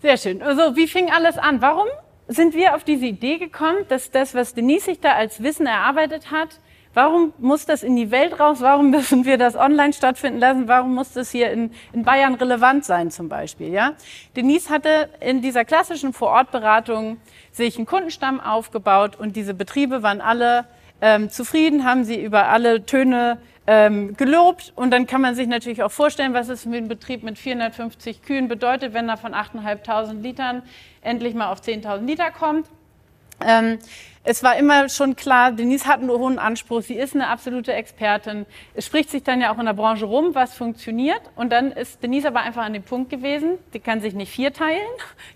Sehr 0.00 0.16
schön. 0.16 0.42
Also, 0.42 0.76
wie 0.76 0.86
fing 0.86 1.10
alles 1.10 1.38
an? 1.38 1.60
Warum 1.60 1.88
sind 2.28 2.54
wir 2.54 2.76
auf 2.76 2.84
diese 2.84 3.06
Idee 3.06 3.38
gekommen, 3.38 3.86
dass 3.88 4.10
das, 4.10 4.34
was 4.34 4.54
Denise 4.54 4.84
sich 4.84 5.00
da 5.00 5.12
als 5.12 5.42
Wissen 5.42 5.66
erarbeitet 5.66 6.30
hat, 6.30 6.60
warum 6.94 7.32
muss 7.38 7.64
das 7.64 7.82
in 7.82 7.96
die 7.96 8.10
Welt 8.10 8.38
raus? 8.38 8.58
Warum 8.60 8.90
müssen 8.90 9.24
wir 9.24 9.38
das 9.38 9.56
online 9.56 9.92
stattfinden 9.92 10.38
lassen? 10.38 10.68
Warum 10.68 10.94
muss 10.94 11.12
das 11.12 11.30
hier 11.30 11.50
in, 11.50 11.72
in 11.92 12.04
Bayern 12.04 12.34
relevant 12.34 12.84
sein 12.84 13.10
zum 13.10 13.28
Beispiel? 13.28 13.72
Ja? 13.72 13.94
Denise 14.36 14.68
hatte 14.70 15.08
in 15.20 15.40
dieser 15.40 15.64
klassischen 15.64 16.12
Vorortberatung 16.12 17.18
sich 17.50 17.76
einen 17.76 17.86
Kundenstamm 17.86 18.40
aufgebaut 18.40 19.16
und 19.16 19.34
diese 19.36 19.54
Betriebe 19.54 20.02
waren 20.02 20.20
alle 20.20 20.66
ähm, 21.00 21.30
zufrieden, 21.30 21.84
haben 21.84 22.04
sie 22.04 22.22
über 22.22 22.48
alle 22.48 22.84
Töne 22.84 23.38
ähm, 23.66 24.16
gelobt. 24.16 24.72
Und 24.76 24.90
dann 24.90 25.06
kann 25.06 25.20
man 25.20 25.34
sich 25.34 25.46
natürlich 25.46 25.82
auch 25.82 25.92
vorstellen, 25.92 26.34
was 26.34 26.48
es 26.48 26.64
mit 26.64 26.78
einem 26.78 26.88
Betrieb 26.88 27.22
mit 27.22 27.38
450 27.38 28.22
Kühen 28.22 28.48
bedeutet, 28.48 28.94
wenn 28.94 29.08
er 29.08 29.16
von 29.16 29.34
8.500 29.34 30.20
Litern 30.20 30.62
endlich 31.02 31.34
mal 31.34 31.52
auf 31.52 31.60
10.000 31.60 32.04
Liter 32.06 32.30
kommt. 32.30 32.66
Ähm, 33.46 33.78
es 34.24 34.42
war 34.42 34.56
immer 34.56 34.88
schon 34.88 35.16
klar, 35.16 35.52
Denise 35.52 35.86
hat 35.86 36.00
einen 36.00 36.10
hohen 36.10 36.38
Anspruch, 36.38 36.82
sie 36.82 36.96
ist 36.96 37.14
eine 37.14 37.28
absolute 37.28 37.72
Expertin. 37.72 38.44
Es 38.74 38.84
spricht 38.84 39.10
sich 39.10 39.22
dann 39.22 39.40
ja 39.40 39.54
auch 39.54 39.58
in 39.58 39.64
der 39.64 39.72
Branche 39.72 40.04
rum, 40.04 40.34
was 40.34 40.54
funktioniert. 40.54 41.22
Und 41.34 41.50
dann 41.50 41.72
ist 41.72 42.02
Denise 42.02 42.26
aber 42.26 42.40
einfach 42.40 42.64
an 42.64 42.74
dem 42.74 42.82
Punkt 42.82 43.10
gewesen, 43.10 43.58
die 43.72 43.80
kann 43.80 44.00
sich 44.00 44.14
nicht 44.14 44.30
vierteilen. 44.30 44.80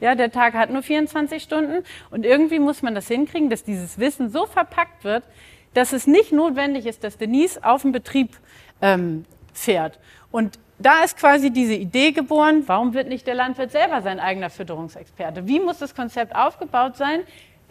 Ja, 0.01 0.15
der 0.15 0.31
Tag 0.31 0.55
hat 0.55 0.71
nur 0.71 0.83
24 0.83 1.43
Stunden. 1.43 1.85
Und 2.11 2.27
irgendwie 2.27 2.59
muss 2.59 2.83
man 2.83 2.95
das 2.95 3.09
hinkriegen, 3.09 3.49
dass 3.49 3.63
dieses 3.65 3.99
Wissen 3.99 4.31
so 4.31 4.47
verpackt 4.47 5.05
wird, 5.05 5.25
dass 5.75 5.93
es 5.93 6.07
nicht 6.07 6.33
notwendig 6.33 6.87
ist, 6.87 7.05
dass 7.05 7.19
Denise 7.19 7.63
auf 7.63 7.83
den 7.83 7.93
Betrieb 7.93 8.39
ähm, 8.81 9.25
fährt. 9.53 9.99
Und 10.31 10.59
da 10.79 11.05
ist 11.05 11.17
quasi 11.17 11.51
diese 11.51 11.75
Idee 11.75 12.13
geboren, 12.13 12.65
warum 12.67 12.95
wird 12.95 13.09
nicht 13.09 13.27
der 13.27 13.35
Landwirt 13.35 13.71
selber 13.71 14.03
sein 14.03 14.19
eigener 14.19 14.51
Fütterungsexperte? 14.51 15.47
Wie 15.47 15.61
muss 15.61 15.79
das 15.79 15.95
Konzept 15.95 16.35
aufgebaut 16.35 16.97
sein, 16.97 17.21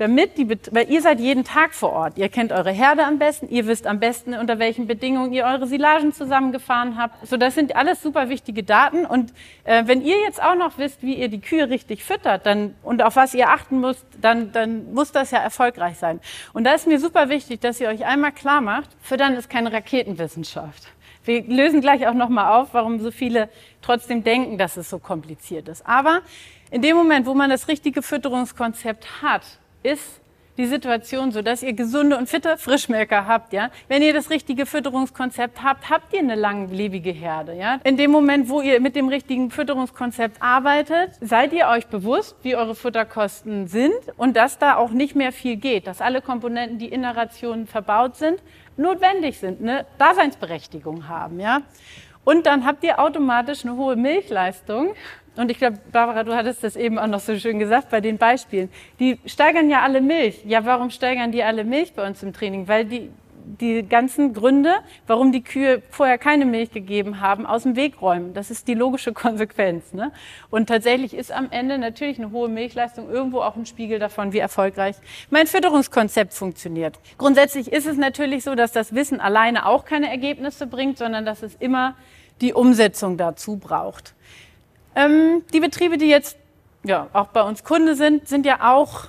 damit 0.01 0.39
die, 0.39 0.49
weil 0.49 0.89
ihr 0.89 0.99
seid 0.99 1.19
jeden 1.19 1.43
Tag 1.43 1.75
vor 1.75 1.91
Ort. 1.93 2.17
Ihr 2.17 2.27
kennt 2.27 2.51
eure 2.51 2.71
Herde 2.71 3.05
am 3.05 3.19
besten, 3.19 3.47
ihr 3.49 3.67
wisst 3.67 3.85
am 3.85 3.99
besten, 3.99 4.33
unter 4.33 4.57
welchen 4.57 4.87
Bedingungen 4.87 5.31
ihr 5.31 5.45
eure 5.45 5.67
Silagen 5.67 6.11
zusammengefahren 6.11 6.97
habt. 6.97 7.27
So, 7.27 7.37
das 7.37 7.53
sind 7.53 7.75
alles 7.75 8.01
super 8.01 8.27
wichtige 8.27 8.63
Daten. 8.63 9.05
Und 9.05 9.31
äh, 9.63 9.83
wenn 9.85 10.01
ihr 10.01 10.19
jetzt 10.21 10.41
auch 10.41 10.55
noch 10.55 10.79
wisst, 10.79 11.03
wie 11.03 11.13
ihr 11.13 11.27
die 11.27 11.39
Kühe 11.39 11.69
richtig 11.69 12.03
füttert, 12.03 12.47
dann 12.47 12.73
und 12.81 13.03
auf 13.03 13.15
was 13.15 13.35
ihr 13.35 13.49
achten 13.49 13.79
müsst, 13.79 14.03
dann, 14.19 14.51
dann 14.51 14.91
muss 14.91 15.11
das 15.11 15.29
ja 15.29 15.37
erfolgreich 15.37 15.99
sein. 15.99 16.19
Und 16.53 16.63
da 16.63 16.73
ist 16.73 16.87
mir 16.87 16.99
super 16.99 17.29
wichtig, 17.29 17.61
dass 17.61 17.79
ihr 17.79 17.87
euch 17.87 18.03
einmal 18.03 18.31
klar 18.31 18.59
macht: 18.59 18.89
Füttern 19.03 19.35
ist 19.35 19.51
keine 19.51 19.71
Raketenwissenschaft. 19.71 20.87
Wir 21.25 21.43
lösen 21.43 21.79
gleich 21.79 22.07
auch 22.07 22.15
nochmal 22.15 22.59
auf, 22.59 22.69
warum 22.73 22.99
so 22.99 23.11
viele 23.11 23.49
trotzdem 23.83 24.23
denken, 24.23 24.57
dass 24.57 24.77
es 24.77 24.89
so 24.89 24.97
kompliziert 24.97 25.67
ist. 25.67 25.85
Aber 25.85 26.21
in 26.71 26.81
dem 26.81 26.97
Moment, 26.97 27.27
wo 27.27 27.35
man 27.35 27.51
das 27.51 27.67
richtige 27.67 28.01
Fütterungskonzept 28.01 29.21
hat, 29.21 29.43
ist 29.83 30.21
die 30.57 30.65
Situation 30.67 31.31
so, 31.31 31.41
dass 31.41 31.63
ihr 31.63 31.73
gesunde 31.73 32.17
und 32.17 32.27
fitte 32.27 32.57
Frischmelker 32.57 33.25
habt, 33.25 33.53
ja. 33.53 33.71
Wenn 33.87 34.01
ihr 34.01 34.13
das 34.13 34.29
richtige 34.29 34.65
Fütterungskonzept 34.65 35.63
habt, 35.63 35.89
habt 35.89 36.13
ihr 36.13 36.19
eine 36.19 36.35
langlebige 36.35 37.11
Herde, 37.11 37.55
ja. 37.55 37.79
In 37.83 37.97
dem 37.97 38.11
Moment, 38.11 38.49
wo 38.49 38.61
ihr 38.61 38.79
mit 38.79 38.95
dem 38.95 39.07
richtigen 39.07 39.49
Fütterungskonzept 39.49 40.41
arbeitet, 40.41 41.11
seid 41.21 41.53
ihr 41.53 41.67
euch 41.67 41.87
bewusst, 41.87 42.35
wie 42.43 42.55
eure 42.55 42.75
Futterkosten 42.75 43.67
sind 43.67 43.93
und 44.17 44.35
dass 44.35 44.59
da 44.59 44.75
auch 44.75 44.91
nicht 44.91 45.15
mehr 45.15 45.31
viel 45.31 45.55
geht, 45.55 45.87
dass 45.87 46.01
alle 46.01 46.21
Komponenten, 46.21 46.77
die 46.77 46.87
in 46.87 47.01
der 47.01 47.15
Ration 47.15 47.65
verbaut 47.65 48.17
sind, 48.17 48.41
notwendig 48.77 49.39
sind, 49.39 49.61
eine 49.61 49.85
Daseinsberechtigung 49.97 51.07
haben, 51.07 51.39
ja. 51.39 51.61
Und 52.23 52.45
dann 52.45 52.65
habt 52.65 52.83
ihr 52.83 52.99
automatisch 52.99 53.65
eine 53.65 53.75
hohe 53.75 53.95
Milchleistung 53.95 54.93
und 55.37 55.49
ich 55.49 55.57
glaube, 55.57 55.77
Barbara, 55.91 56.23
du 56.23 56.35
hattest 56.35 56.63
das 56.63 56.75
eben 56.75 56.99
auch 56.99 57.07
noch 57.07 57.21
so 57.21 57.37
schön 57.37 57.57
gesagt 57.57 57.89
bei 57.89 58.01
den 58.01 58.17
Beispielen. 58.17 58.69
Die 58.99 59.17
steigern 59.25 59.69
ja 59.69 59.81
alle 59.81 60.01
Milch. 60.01 60.43
Ja, 60.45 60.65
warum 60.65 60.89
steigern 60.89 61.31
die 61.31 61.43
alle 61.43 61.63
Milch 61.63 61.93
bei 61.93 62.05
uns 62.05 62.21
im 62.21 62.33
Training? 62.33 62.67
Weil 62.67 62.83
die, 62.83 63.09
die 63.45 63.87
ganzen 63.87 64.33
Gründe, 64.33 64.73
warum 65.07 65.31
die 65.31 65.41
Kühe 65.41 65.81
vorher 65.89 66.17
keine 66.17 66.45
Milch 66.45 66.71
gegeben 66.71 67.21
haben, 67.21 67.45
aus 67.45 67.63
dem 67.63 67.77
Weg 67.77 68.01
räumen. 68.01 68.33
Das 68.33 68.51
ist 68.51 68.67
die 68.67 68.73
logische 68.73 69.13
Konsequenz. 69.13 69.93
Ne? 69.93 70.11
Und 70.49 70.67
tatsächlich 70.67 71.13
ist 71.13 71.31
am 71.31 71.47
Ende 71.49 71.77
natürlich 71.77 72.19
eine 72.19 72.31
hohe 72.31 72.49
Milchleistung 72.49 73.09
irgendwo 73.09 73.39
auch 73.39 73.55
ein 73.55 73.65
Spiegel 73.65 73.99
davon, 73.99 74.33
wie 74.33 74.39
erfolgreich 74.39 74.97
mein 75.29 75.47
Fütterungskonzept 75.47 76.33
funktioniert. 76.33 76.99
Grundsätzlich 77.17 77.71
ist 77.71 77.87
es 77.87 77.95
natürlich 77.95 78.43
so, 78.43 78.53
dass 78.53 78.73
das 78.73 78.93
Wissen 78.93 79.21
alleine 79.21 79.65
auch 79.65 79.85
keine 79.85 80.09
Ergebnisse 80.09 80.67
bringt, 80.67 80.97
sondern 80.97 81.25
dass 81.25 81.41
es 81.41 81.55
immer 81.55 81.95
die 82.41 82.53
Umsetzung 82.53 83.15
dazu 83.15 83.55
braucht. 83.55 84.13
Ähm, 84.95 85.43
die 85.53 85.59
Betriebe, 85.59 85.97
die 85.97 86.07
jetzt 86.07 86.37
ja, 86.83 87.07
auch 87.13 87.27
bei 87.27 87.41
uns 87.43 87.63
Kunde 87.63 87.95
sind, 87.95 88.27
sind 88.27 88.45
ja 88.45 88.73
auch 88.73 89.05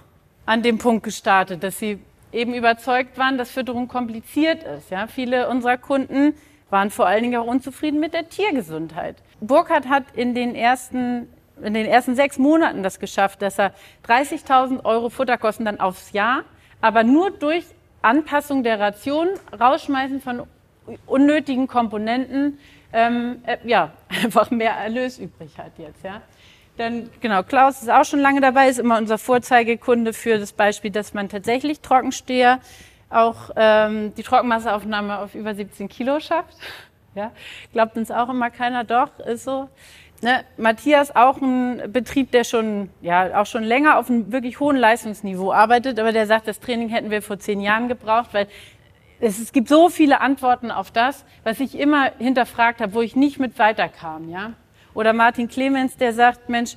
an 0.46 0.62
dem 0.62 0.78
Punkt 0.78 1.04
gestartet, 1.04 1.62
dass 1.62 1.78
sie 1.78 1.98
eben 2.32 2.54
überzeugt 2.54 3.18
waren, 3.18 3.38
dass 3.38 3.50
Fütterung 3.50 3.88
kompliziert 3.88 4.62
ist. 4.64 4.90
Ja, 4.90 5.06
viele 5.06 5.48
unserer 5.48 5.78
Kunden 5.78 6.34
waren 6.70 6.90
vor 6.90 7.06
allen 7.06 7.22
Dingen 7.22 7.40
auch 7.40 7.46
unzufrieden 7.46 8.00
mit 8.00 8.14
der 8.14 8.28
Tiergesundheit. 8.28 9.16
Burkhardt 9.40 9.88
hat 9.88 10.04
in 10.14 10.34
den 10.34 10.54
ersten 10.54 11.28
in 11.62 11.74
den 11.74 11.86
ersten 11.86 12.16
sechs 12.16 12.38
Monaten 12.38 12.82
das 12.82 12.98
geschafft, 12.98 13.42
dass 13.42 13.58
er 13.58 13.72
30.000 14.08 14.84
Euro 14.84 15.10
Futterkosten 15.10 15.64
dann 15.64 15.80
aufs 15.80 16.12
Jahr, 16.12 16.42
aber 16.80 17.04
nur 17.04 17.30
durch 17.30 17.64
Anpassung 18.00 18.64
der 18.64 18.80
Ration, 18.80 19.28
Rausschmeißen 19.58 20.20
von 20.20 20.42
unnötigen 21.06 21.68
Komponenten 21.68 22.58
ähm, 22.92 23.42
äh, 23.46 23.56
ja, 23.64 23.92
einfach 24.22 24.50
mehr 24.50 24.72
Erlös 24.72 25.18
übrig 25.18 25.56
hat 25.58 25.72
jetzt. 25.78 26.04
Ja. 26.04 26.22
Dann, 26.76 27.11
genau, 27.20 27.42
Klaus 27.42 27.82
ist 27.82 27.90
auch 27.90 28.04
schon 28.04 28.20
lange 28.20 28.40
dabei, 28.40 28.68
ist 28.68 28.78
immer 28.78 28.96
unser 28.96 29.18
Vorzeigekunde 29.18 30.12
für 30.12 30.38
das 30.38 30.52
Beispiel, 30.52 30.90
dass 30.90 31.12
man 31.12 31.28
tatsächlich 31.28 31.80
Trockensteher 31.80 32.61
auch 33.11 33.50
ähm, 33.56 34.14
die 34.14 34.22
Trockenmasseaufnahme 34.22 35.18
auf 35.18 35.34
über 35.34 35.54
17 35.54 35.88
Kilo 35.88 36.20
schafft. 36.20 36.56
Ja, 37.14 37.30
glaubt 37.75 37.99
uns 37.99 38.11
auch 38.11 38.30
immer 38.30 38.49
keiner, 38.49 38.84
doch, 38.84 39.18
ist 39.18 39.44
so. 39.44 39.68
Ne, 40.22 40.44
Matthias 40.56 41.14
auch 41.14 41.42
ein 41.42 41.92
Betrieb, 41.92 42.30
der 42.30 42.44
schon, 42.44 42.88
ja, 43.02 43.38
auch 43.38 43.44
schon 43.44 43.64
länger 43.64 43.99
auf 43.99 44.08
einem 44.08 44.32
wirklich 44.32 44.61
hohen 44.61 44.78
Leistungsniveau 44.78 45.52
arbeitet, 45.52 46.00
aber 46.00 46.12
der 46.12 46.26
sagt, 46.26 46.49
das 46.49 46.58
Training 46.58 46.88
hätten 46.88 47.11
wir 47.11 47.20
vor 47.20 47.38
zehn 47.38 47.61
Jahren 47.61 47.88
gebraucht, 47.88 48.30
weil 48.32 48.46
es, 49.23 49.52
gibt 49.52 49.69
so 49.69 49.88
viele 49.88 50.21
Antworten 50.21 50.71
auf 50.71 50.91
das, 50.91 51.25
was 51.45 51.61
ich 51.61 51.79
immer 51.79 52.12
hinterfragt 52.19 52.81
habe, 52.81 52.95
wo 52.95 53.02
ich 53.02 53.17
nicht 53.17 53.38
mit 53.38 53.59
weiterkam, 53.59 54.29
ja. 54.29 54.52
Oder 54.95 55.12
Martin 55.12 55.49
Clemens, 55.49 55.97
der 55.97 56.12
sagt, 56.12 56.49
Mensch, 56.49 56.76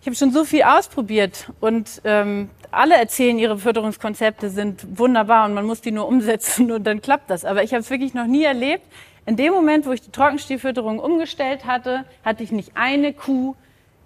ich 0.00 0.06
habe 0.06 0.16
schon 0.16 0.32
so 0.32 0.44
viel 0.44 0.62
ausprobiert 0.62 1.52
und 1.60 2.00
ähm, 2.04 2.50
alle 2.72 2.96
erzählen, 2.96 3.38
ihre 3.38 3.58
Förderungskonzepte 3.58 4.50
sind 4.50 4.98
wunderbar 4.98 5.44
und 5.44 5.54
man 5.54 5.64
muss 5.64 5.80
die 5.80 5.92
nur 5.92 6.08
umsetzen 6.08 6.72
und 6.72 6.84
dann 6.84 7.00
klappt 7.02 7.30
das. 7.30 7.44
Aber 7.44 7.62
ich 7.62 7.72
habe 7.72 7.82
es 7.82 7.90
wirklich 7.90 8.14
noch 8.14 8.26
nie 8.26 8.42
erlebt. 8.42 8.84
In 9.26 9.36
dem 9.36 9.52
Moment, 9.52 9.86
wo 9.86 9.92
ich 9.92 10.00
die 10.00 10.10
Trockenstielfütterung 10.10 10.98
umgestellt 10.98 11.66
hatte, 11.66 12.04
hatte 12.24 12.42
ich 12.42 12.50
nicht 12.50 12.72
eine 12.74 13.12
Kuh, 13.12 13.54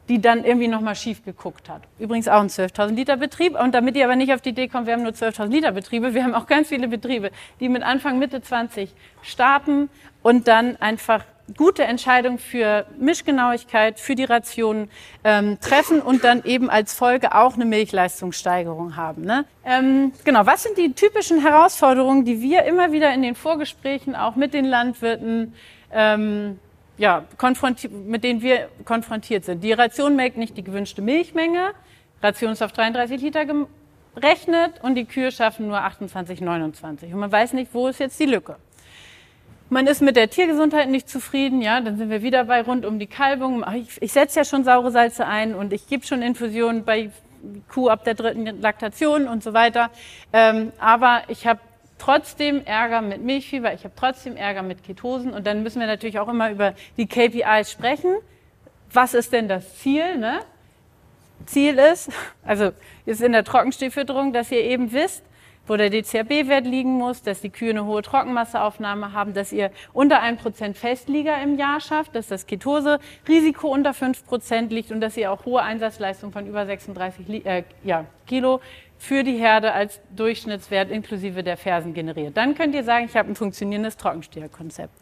die 0.09 0.21
dann 0.21 0.45
irgendwie 0.45 0.69
nochmal 0.69 0.95
schief 0.95 1.25
geguckt 1.25 1.69
hat. 1.69 1.83
Übrigens 1.99 2.29
auch 2.29 2.41
ein 2.41 2.49
12.000 2.49 2.95
Liter 2.95 3.17
Betrieb. 3.17 3.59
Und 3.59 3.75
damit 3.75 3.97
ihr 3.97 4.05
aber 4.05 4.17
nicht 4.17 4.33
auf 4.33 4.41
die 4.41 4.51
Idee 4.51 4.69
kommt, 4.69 4.87
wir 4.87 4.95
haben 4.95 5.03
nur 5.03 5.13
12.000 5.13 5.49
Liter 5.49 5.73
Betriebe, 5.73 6.15
wir 6.15 6.23
haben 6.23 6.35
auch 6.35 6.47
ganz 6.47 6.69
viele 6.69 6.89
Betriebe, 6.89 7.31
die 7.61 7.69
mit 7.69 7.83
Anfang, 7.83 8.19
Mitte 8.19 8.41
20 8.41 8.95
starten 9.23 9.89
und 10.23 10.49
dann 10.49 10.77
einfach 10.77 11.25
gute 11.57 11.85
Entscheidungen 11.85 12.39
für 12.39 12.87
Mischgenauigkeit, 12.99 14.01
für 14.01 14.15
die 14.15 14.25
Rationen 14.25 14.91
ähm, 15.23 15.59
treffen 15.61 16.01
und 16.01 16.25
dann 16.25 16.43
eben 16.45 16.71
als 16.71 16.95
Folge 16.95 17.35
auch 17.35 17.55
eine 17.55 17.65
Milchleistungssteigerung 17.65 18.97
haben. 18.97 19.23
Ne? 19.23 19.45
Ähm, 19.65 20.13
genau, 20.25 20.45
was 20.47 20.65
sind 20.65 20.77
die 20.77 20.93
typischen 20.93 21.41
Herausforderungen, 21.41 22.25
die 22.25 22.41
wir 22.41 22.65
immer 22.65 22.93
wieder 22.93 23.13
in 23.13 23.23
den 23.23 23.35
Vorgesprächen 23.35 24.17
auch 24.17 24.35
mit 24.35 24.55
den 24.55 24.65
Landwirten 24.65 25.55
ähm, 25.93 26.59
ja, 26.99 27.25
mit 28.07 28.25
denen 28.25 28.43
wir 28.43 28.69
konfrontiert 28.85 29.45
sind. 29.45 29.63
Die 29.63 29.73
Ration 29.73 30.17
melkt 30.17 30.37
nicht 30.37 30.57
die 30.57 30.65
gewünschte 30.65 31.03
Milchmenge, 31.03 31.73
Ration 32.23 32.53
ist 32.53 32.63
auf 32.63 32.73
33 32.73 33.21
Liter 33.21 33.45
gerechnet 34.15 34.83
und 34.83 34.95
die 34.95 35.05
Kühe 35.05 35.31
schaffen 35.31 35.69
nur 35.69 35.79
28, 35.79 36.41
29. 36.41 37.13
Und 37.13 37.21
man 37.21 37.31
weiß 37.31 37.53
nicht, 37.53 37.75
wo 37.75 37.89
ist 37.89 38.01
jetzt 38.01 38.19
die 38.19 38.27
Lücke. 38.27 38.57
Man 39.69 39.87
ist 39.89 40.01
mit 40.01 40.15
der 40.15 40.31
Tiergesundheit 40.31 40.89
nicht 40.89 41.09
zufrieden, 41.09 41.61
ja, 41.61 41.81
dann 41.81 41.99
sind 41.99 42.09
wir 42.09 42.23
wieder 42.23 42.45
bei 42.45 42.63
rund 42.63 42.87
um 42.87 43.01
die 43.01 43.09
Kalbung. 43.09 43.65
Ich, 43.75 44.01
ich 44.01 44.13
setze 44.13 44.39
ja 44.39 44.45
schon 44.45 44.63
saure 44.63 44.93
Salze 44.93 45.27
ein 45.27 45.55
und 45.55 45.73
ich 45.73 45.89
gebe 45.89 46.07
schon 46.07 46.23
Infusionen 46.23 46.85
bei 46.85 47.11
Kuh 47.69 47.89
ab 47.89 48.05
der 48.05 48.15
dritten 48.15 48.61
Laktation 48.61 49.27
und 49.27 49.43
so 49.43 49.53
weiter. 49.55 49.91
Ähm, 50.33 50.73
aber 50.79 51.23
ich 51.29 51.47
habe 51.47 51.61
trotzdem 51.99 52.65
Ärger 52.65 53.03
mit 53.03 53.23
Milchfieber, 53.23 53.73
ich 53.73 53.85
habe 53.85 53.95
trotzdem 53.97 54.37
Ärger 54.37 54.63
mit 54.63 54.85
Ketosen 54.85 55.33
und 55.33 55.47
dann 55.47 55.63
müssen 55.63 55.81
wir 55.81 55.87
natürlich 55.87 56.19
auch 56.19 56.29
immer 56.29 56.51
über 56.51 56.75
die 56.97 57.07
KPIs 57.07 57.71
sprechen. 57.71 58.15
Was 58.93 59.15
ist 59.15 59.33
denn 59.33 59.49
das 59.49 59.79
Ziel? 59.79 60.19
Ne? 60.19 60.41
Ziel 61.47 61.79
ist, 61.79 62.11
also 62.45 62.73
ist 63.05 63.23
in 63.23 63.33
der 63.33 63.45
Trockenstehfütterung, 63.45 64.33
dass 64.33 64.51
ihr 64.51 64.63
eben 64.63 64.93
wisst, 64.93 65.23
wo 65.69 65.77
der 65.77 65.91
DCRB-Wert 65.91 66.65
liegen 66.65 66.93
muss, 66.93 67.23
dass 67.23 67.41
die 67.41 67.51
Kühe 67.51 67.71
eine 67.71 67.85
hohe 67.85 68.03
Trockenmasseaufnahme 68.03 69.13
haben, 69.13 69.35
dass 69.35 69.53
ihr 69.53 69.71
unter 69.93 70.23
1% 70.23 70.75
Festlieger 70.75 71.43
im 71.43 71.59
Jahr 71.59 71.81
schafft, 71.81 72.15
dass 72.15 72.29
das 72.29 72.47
Ketose-Risiko 72.47 73.69
unter 73.69 73.91
5% 73.91 74.69
liegt 74.69 74.93
und 74.93 75.01
dass 75.01 75.17
ihr 75.17 75.33
auch 75.33 75.45
hohe 75.45 75.63
Einsatzleistung 75.63 76.33
von 76.33 76.47
über 76.47 76.67
36 76.67 77.45
äh, 77.45 77.65
ja, 77.83 78.05
Kilo 78.27 78.61
für 78.99 79.23
die 79.23 79.37
Herde 79.37 79.73
als 79.73 80.01
Durchschnittswert 80.15 80.91
inklusive 80.91 81.43
der 81.43 81.57
Fersen 81.57 81.95
generiert. 81.95 82.37
Dann 82.37 82.55
könnt 82.55 82.75
ihr 82.75 82.85
sagen, 82.85 83.07
ich 83.07 83.17
habe 83.17 83.31
ein 83.31 83.37
funktionierendes 83.37 83.97
Trockensteherkonzept. 83.97 84.93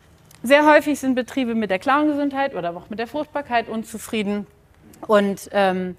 Sehr 0.42 0.66
häufig 0.66 0.98
sind 0.98 1.14
Betriebe 1.14 1.54
mit 1.54 1.70
der 1.70 1.78
Klauengesundheit 1.78 2.54
oder 2.54 2.76
auch 2.76 2.90
mit 2.90 2.98
der 2.98 3.06
Fruchtbarkeit 3.06 3.68
unzufrieden. 3.68 4.46
Und 5.06 5.48
ähm, 5.52 5.96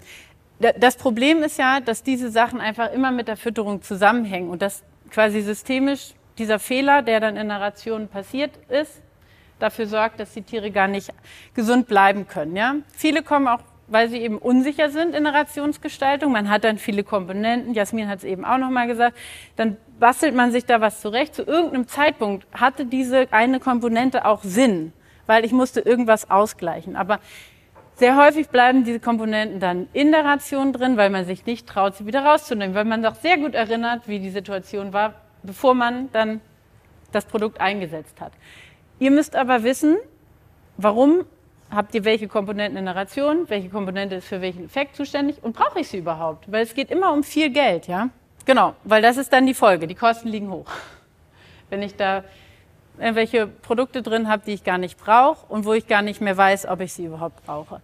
das 0.58 0.96
Problem 0.96 1.42
ist 1.42 1.58
ja, 1.58 1.80
dass 1.80 2.02
diese 2.02 2.30
Sachen 2.30 2.60
einfach 2.60 2.92
immer 2.92 3.10
mit 3.10 3.28
der 3.28 3.36
Fütterung 3.36 3.82
zusammenhängen 3.82 4.48
und 4.48 4.62
dass 4.62 4.82
quasi 5.10 5.40
systemisch 5.40 6.14
dieser 6.38 6.58
Fehler, 6.58 7.02
der 7.02 7.20
dann 7.20 7.36
in 7.36 7.48
der 7.48 7.60
Ration 7.60 8.08
passiert 8.08 8.52
ist, 8.68 9.02
dafür 9.58 9.86
sorgt, 9.86 10.20
dass 10.20 10.32
die 10.32 10.42
Tiere 10.42 10.70
gar 10.70 10.88
nicht 10.88 11.12
gesund 11.54 11.88
bleiben 11.88 12.28
können. 12.28 12.56
Ja? 12.56 12.76
Viele 12.94 13.22
kommen 13.22 13.48
auch 13.48 13.60
weil 13.88 14.08
sie 14.08 14.18
eben 14.18 14.38
unsicher 14.38 14.90
sind 14.90 15.14
in 15.14 15.24
der 15.24 15.34
Rationsgestaltung. 15.34 16.32
Man 16.32 16.50
hat 16.50 16.64
dann 16.64 16.78
viele 16.78 17.04
Komponenten. 17.04 17.74
Jasmin 17.74 18.08
hat 18.08 18.18
es 18.18 18.24
eben 18.24 18.44
auch 18.44 18.58
nochmal 18.58 18.86
gesagt. 18.86 19.16
Dann 19.56 19.76
bastelt 19.98 20.34
man 20.34 20.52
sich 20.52 20.64
da 20.64 20.80
was 20.80 21.00
zurecht. 21.00 21.34
Zu 21.34 21.42
irgendeinem 21.42 21.86
Zeitpunkt 21.86 22.46
hatte 22.52 22.86
diese 22.86 23.28
eine 23.32 23.60
Komponente 23.60 24.24
auch 24.24 24.42
Sinn, 24.42 24.92
weil 25.26 25.44
ich 25.44 25.52
musste 25.52 25.80
irgendwas 25.80 26.30
ausgleichen. 26.30 26.96
Aber 26.96 27.20
sehr 27.94 28.16
häufig 28.16 28.48
bleiben 28.48 28.84
diese 28.84 29.00
Komponenten 29.00 29.60
dann 29.60 29.88
in 29.92 30.12
der 30.12 30.24
Ration 30.24 30.72
drin, 30.72 30.96
weil 30.96 31.10
man 31.10 31.24
sich 31.24 31.46
nicht 31.46 31.66
traut, 31.66 31.94
sie 31.96 32.06
wieder 32.06 32.24
rauszunehmen, 32.24 32.74
weil 32.74 32.84
man 32.84 33.02
doch 33.02 33.14
sehr 33.14 33.38
gut 33.38 33.54
erinnert, 33.54 34.06
wie 34.08 34.18
die 34.18 34.30
Situation 34.30 34.92
war, 34.92 35.14
bevor 35.42 35.74
man 35.74 36.10
dann 36.12 36.40
das 37.12 37.24
Produkt 37.24 37.60
eingesetzt 37.60 38.20
hat. 38.20 38.32
Ihr 38.98 39.10
müsst 39.10 39.36
aber 39.36 39.62
wissen, 39.62 39.96
warum 40.76 41.24
habt 41.70 41.94
ihr 41.94 42.04
welche 42.04 42.28
Komponenten 42.28 42.78
in 42.78 42.84
der 42.84 42.96
Ration, 42.96 43.48
welche 43.48 43.68
Komponente 43.68 44.16
ist 44.16 44.28
für 44.28 44.40
welchen 44.40 44.64
Effekt 44.64 44.96
zuständig 44.96 45.42
und 45.42 45.56
brauche 45.56 45.80
ich 45.80 45.88
sie 45.88 45.98
überhaupt? 45.98 46.50
Weil 46.50 46.62
es 46.62 46.74
geht 46.74 46.90
immer 46.90 47.12
um 47.12 47.22
viel 47.22 47.50
Geld, 47.50 47.88
ja? 47.88 48.10
Genau, 48.44 48.74
weil 48.84 49.02
das 49.02 49.16
ist 49.16 49.32
dann 49.32 49.46
die 49.46 49.54
Folge. 49.54 49.86
Die 49.86 49.94
Kosten 49.94 50.28
liegen 50.28 50.50
hoch. 50.50 50.70
Wenn 51.70 51.82
ich 51.82 51.96
da 51.96 52.22
irgendwelche 52.98 53.46
Produkte 53.46 54.02
drin 54.02 54.28
habe, 54.28 54.42
die 54.46 54.52
ich 54.52 54.64
gar 54.64 54.78
nicht 54.78 54.98
brauche 54.98 55.44
und 55.48 55.64
wo 55.64 55.72
ich 55.74 55.86
gar 55.86 56.02
nicht 56.02 56.20
mehr 56.20 56.36
weiß, 56.36 56.66
ob 56.66 56.80
ich 56.80 56.92
sie 56.92 57.04
überhaupt 57.04 57.44
brauche. 57.44 57.80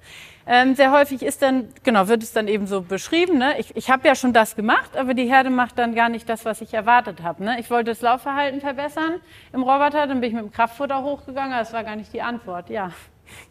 Ähm, 0.46 0.74
sehr 0.74 0.90
häufig 0.90 1.22
ist 1.22 1.42
dann, 1.42 1.68
genau, 1.84 2.08
wird 2.08 2.22
es 2.22 2.32
dann 2.32 2.48
eben 2.48 2.66
so 2.66 2.80
beschrieben, 2.80 3.38
ne? 3.38 3.58
ich, 3.58 3.76
ich 3.76 3.90
habe 3.90 4.08
ja 4.08 4.14
schon 4.14 4.32
das 4.32 4.56
gemacht, 4.56 4.96
aber 4.96 5.14
die 5.14 5.28
Herde 5.28 5.50
macht 5.50 5.78
dann 5.78 5.94
gar 5.94 6.08
nicht 6.08 6.28
das, 6.28 6.44
was 6.44 6.60
ich 6.60 6.74
erwartet 6.74 7.22
habe. 7.22 7.44
Ne? 7.44 7.60
Ich 7.60 7.70
wollte 7.70 7.90
das 7.90 8.00
Laufverhalten 8.00 8.60
verbessern 8.60 9.20
im 9.52 9.62
Roboter, 9.62 10.06
dann 10.06 10.20
bin 10.20 10.30
ich 10.30 10.34
mit 10.34 10.42
dem 10.42 10.50
Kraftfutter 10.50 11.02
hochgegangen, 11.02 11.52
aber 11.52 11.62
das 11.62 11.72
war 11.72 11.84
gar 11.84 11.96
nicht 11.96 12.12
die 12.12 12.22
Antwort. 12.22 12.70
Ja, 12.70 12.90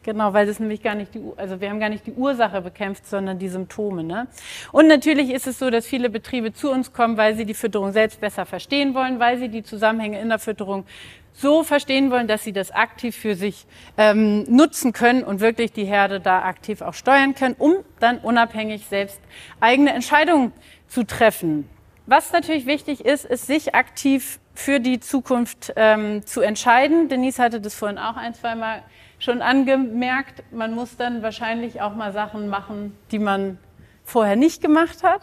Genau, 0.04 0.34
weil 0.34 0.48
es 0.48 0.60
nämlich 0.60 0.82
gar 0.82 0.96
nicht 0.96 1.14
die, 1.14 1.22
also 1.38 1.62
wir 1.62 1.70
haben 1.70 1.80
gar 1.80 1.90
nicht 1.90 2.06
die 2.08 2.14
Ursache 2.14 2.62
bekämpft, 2.62 3.08
sondern 3.08 3.40
die 3.40 3.50
Symptome. 3.50 4.04
Ne? 4.04 4.28
Und 4.72 4.88
natürlich 4.88 5.32
ist 5.32 5.48
es 5.48 5.60
so, 5.60 5.70
dass 5.70 5.86
viele 5.86 6.10
Betriebe 6.10 6.54
zu 6.54 6.72
uns 6.72 6.94
kommen, 6.94 7.18
weil 7.18 7.36
sie 7.36 7.46
die 7.46 7.54
Fütterung 7.54 7.92
selbst 7.92 8.22
besser 8.22 8.46
verstehen 8.46 8.94
wollen, 8.94 9.20
weil 9.20 9.38
sie 9.38 9.50
die 9.50 9.64
Zusammenhänge 9.64 10.20
in 10.20 10.30
der 10.30 10.40
Fütterung 10.40 10.86
so 11.34 11.64
verstehen 11.64 12.12
wollen, 12.12 12.28
dass 12.28 12.44
sie 12.44 12.54
das 12.54 12.72
aktiv 12.72 13.16
für 13.16 13.36
sich 13.36 13.66
ähm, 13.98 14.44
nutzen 14.44 14.94
können 14.94 15.24
und 15.24 15.40
wirklich 15.40 15.72
die 15.72 15.86
Herde 15.86 16.20
da 16.20 16.44
aktiv 16.44 16.82
auch 16.82 16.94
steuern 16.94 17.36
können, 17.36 17.56
um 17.58 17.76
dann 18.00 18.18
unabhängig 18.18 18.86
selbst 18.88 19.20
eigene 19.60 19.94
Entscheidungen 19.94 20.52
zu 20.88 21.04
treffen. 21.06 21.70
Was 22.06 22.34
natürlich 22.34 22.66
wichtig 22.66 23.06
ist, 23.06 23.26
ist 23.26 23.48
sich 23.48 23.76
aktiv 23.76 24.40
für 24.54 24.80
die 24.80 25.00
Zukunft 25.00 25.72
ähm, 25.76 26.26
zu 26.26 26.42
entscheiden. 26.42 27.08
Denise 27.08 27.40
hatte 27.42 27.62
das 27.62 27.74
vorhin 27.74 27.98
auch 27.98 28.18
ein, 28.18 28.34
zwei 28.34 28.56
Mal 28.56 28.84
schon 29.22 29.42
angemerkt. 29.42 30.44
Man 30.52 30.74
muss 30.74 30.98
dann 30.98 31.22
wahrscheinlich 31.22 31.82
auch 31.82 31.96
mal 31.96 32.12
Sachen 32.12 32.50
machen, 32.50 32.98
die 33.12 33.20
man 33.20 33.58
vorher 34.04 34.36
nicht 34.36 34.62
gemacht 34.62 35.04
hat. 35.04 35.22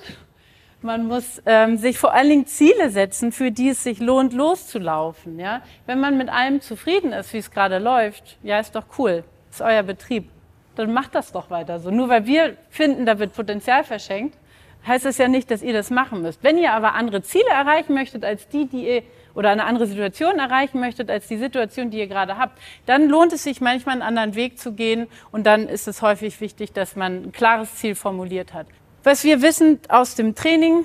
Man 0.81 1.07
muss 1.07 1.43
ähm, 1.45 1.77
sich 1.77 1.99
vor 1.99 2.15
allen 2.15 2.29
Dingen 2.29 2.47
Ziele 2.47 2.91
setzen, 2.91 3.33
für 3.33 3.51
die 3.51 3.71
es 3.71 3.83
sich 3.83 3.99
lohnt, 3.99 4.33
loszulaufen. 4.33 5.39
Ja? 5.41 5.63
Wenn 5.87 5.99
man 5.99 6.17
mit 6.17 6.29
allem 6.29 6.61
zufrieden 6.61 7.13
ist, 7.13 7.33
wie 7.33 7.39
es 7.39 7.51
gerade 7.51 7.79
läuft, 7.79 8.39
ja, 8.45 8.61
ist 8.61 8.77
doch 8.77 8.85
cool, 8.97 9.25
ist 9.51 9.61
euer 9.61 9.83
Betrieb. 9.83 10.31
Dann 10.77 10.93
macht 10.93 11.17
das 11.17 11.33
doch 11.33 11.51
weiter 11.51 11.81
so. 11.81 11.91
Nur 11.91 12.09
weil 12.09 12.27
wir 12.27 12.57
finden, 12.71 13.05
da 13.05 13.19
wird 13.19 13.35
Potenzial 13.35 13.83
verschenkt, 13.83 14.39
heißt 14.87 15.05
das 15.05 15.19
ja 15.19 15.27
nicht, 15.27 15.51
dass 15.51 15.63
ihr 15.63 15.73
das 15.73 15.91
machen 15.91 16.23
müsst. 16.23 16.45
Wenn 16.45 16.57
ihr 16.57 16.73
aber 16.73 16.95
andere 16.95 17.23
Ziele 17.23 17.51
erreichen 17.51 17.95
möchtet 17.95 18.25
als 18.25 18.49
die, 18.49 18.67
die 18.67 18.89
ihr 18.89 19.03
oder 19.39 19.51
eine 19.51 19.67
andere 19.67 19.87
Situation 19.87 20.41
erreichen 20.41 20.81
möchtet 20.81 21.09
als 21.13 21.29
die 21.29 21.37
Situation, 21.37 21.91
die 21.91 21.99
ihr 22.01 22.09
gerade 22.09 22.39
habt, 22.39 22.59
dann 22.87 23.09
lohnt 23.09 23.33
es 23.33 23.45
sich 23.45 23.61
manchmal 23.61 23.93
einen 23.93 24.03
anderen 24.03 24.35
Weg 24.35 24.59
zu 24.59 24.73
gehen 24.73 25.07
und 25.31 25.47
dann 25.47 25.69
ist 25.69 25.87
es 25.87 26.03
häufig 26.03 26.41
wichtig, 26.41 26.73
dass 26.73 26.97
man 26.97 27.23
ein 27.27 27.33
klares 27.33 27.77
Ziel 27.77 27.95
formuliert 27.95 28.53
hat. 28.53 28.67
Was 29.05 29.23
wir 29.23 29.41
wissen 29.41 29.79
aus 29.89 30.17
dem 30.17 30.35
Training, 30.35 30.85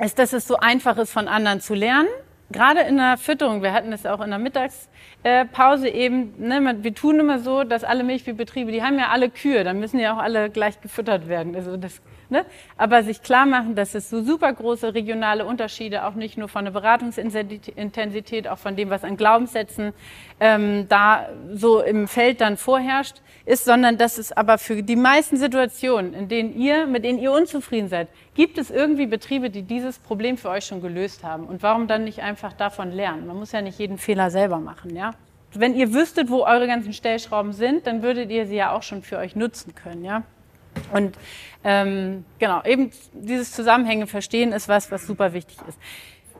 ist, 0.00 0.18
dass 0.18 0.32
es 0.32 0.48
so 0.48 0.56
einfach 0.56 0.98
ist, 0.98 1.12
von 1.12 1.28
anderen 1.28 1.60
zu 1.60 1.74
lernen. 1.74 2.08
Gerade 2.50 2.80
in 2.80 2.96
der 2.96 3.16
Fütterung, 3.16 3.62
wir 3.62 3.72
hatten 3.72 3.92
es 3.92 4.06
auch 4.06 4.20
in 4.22 4.30
der 4.30 4.40
Mittagspause 4.40 5.88
eben, 5.88 6.34
ne, 6.38 6.78
wir 6.82 6.94
tun 6.94 7.20
immer 7.20 7.38
so, 7.38 7.62
dass 7.62 7.84
alle 7.84 8.02
Milchviehbetriebe, 8.02 8.72
die 8.72 8.82
haben 8.82 8.98
ja 8.98 9.10
alle 9.10 9.30
Kühe, 9.30 9.62
dann 9.62 9.78
müssen 9.78 10.00
ja 10.00 10.14
auch 10.14 10.18
alle 10.18 10.50
gleich 10.50 10.80
gefüttert 10.80 11.28
werden. 11.28 11.54
Also 11.54 11.76
das 11.76 12.00
Ne? 12.30 12.44
Aber 12.76 13.02
sich 13.02 13.22
klar 13.22 13.46
machen, 13.46 13.74
dass 13.74 13.94
es 13.94 14.10
so 14.10 14.22
super 14.22 14.52
große 14.52 14.92
regionale 14.92 15.46
Unterschiede, 15.46 16.04
auch 16.04 16.14
nicht 16.14 16.36
nur 16.36 16.48
von 16.48 16.64
der 16.66 16.72
Beratungsintensität, 16.72 18.48
auch 18.48 18.58
von 18.58 18.76
dem, 18.76 18.90
was 18.90 19.02
an 19.02 19.16
Glaubenssätzen 19.16 19.94
ähm, 20.38 20.86
da 20.90 21.28
so 21.52 21.80
im 21.80 22.06
Feld 22.06 22.42
dann 22.42 22.58
vorherrscht, 22.58 23.16
ist, 23.46 23.64
sondern 23.64 23.96
dass 23.96 24.18
es 24.18 24.30
aber 24.30 24.58
für 24.58 24.82
die 24.82 24.96
meisten 24.96 25.38
Situationen, 25.38 26.12
in 26.12 26.28
denen 26.28 26.54
ihr, 26.54 26.86
mit 26.86 27.04
denen 27.04 27.18
ihr 27.18 27.32
unzufrieden 27.32 27.88
seid, 27.88 28.08
gibt 28.34 28.58
es 28.58 28.70
irgendwie 28.70 29.06
Betriebe, 29.06 29.48
die 29.48 29.62
dieses 29.62 29.98
Problem 29.98 30.36
für 30.36 30.50
euch 30.50 30.66
schon 30.66 30.82
gelöst 30.82 31.24
haben. 31.24 31.46
Und 31.46 31.62
warum 31.62 31.88
dann 31.88 32.04
nicht 32.04 32.20
einfach 32.20 32.52
davon 32.52 32.92
lernen? 32.92 33.26
Man 33.26 33.36
muss 33.36 33.52
ja 33.52 33.62
nicht 33.62 33.78
jeden 33.78 33.96
Fehler 33.96 34.30
selber 34.30 34.58
machen, 34.58 34.94
ja? 34.94 35.12
Wenn 35.54 35.74
ihr 35.74 35.94
wüsstet, 35.94 36.28
wo 36.28 36.44
eure 36.44 36.66
ganzen 36.66 36.92
Stellschrauben 36.92 37.54
sind, 37.54 37.86
dann 37.86 38.02
würdet 38.02 38.30
ihr 38.30 38.46
sie 38.46 38.56
ja 38.56 38.76
auch 38.76 38.82
schon 38.82 39.02
für 39.02 39.16
euch 39.16 39.34
nutzen 39.34 39.74
können, 39.74 40.04
ja? 40.04 40.24
Und 40.92 41.16
ähm, 41.64 42.24
genau, 42.38 42.62
eben 42.64 42.90
dieses 43.12 43.52
Zusammenhänge 43.52 44.06
verstehen 44.06 44.52
ist 44.52 44.68
was, 44.68 44.90
was 44.90 45.06
super 45.06 45.32
wichtig 45.32 45.58
ist. 45.68 45.78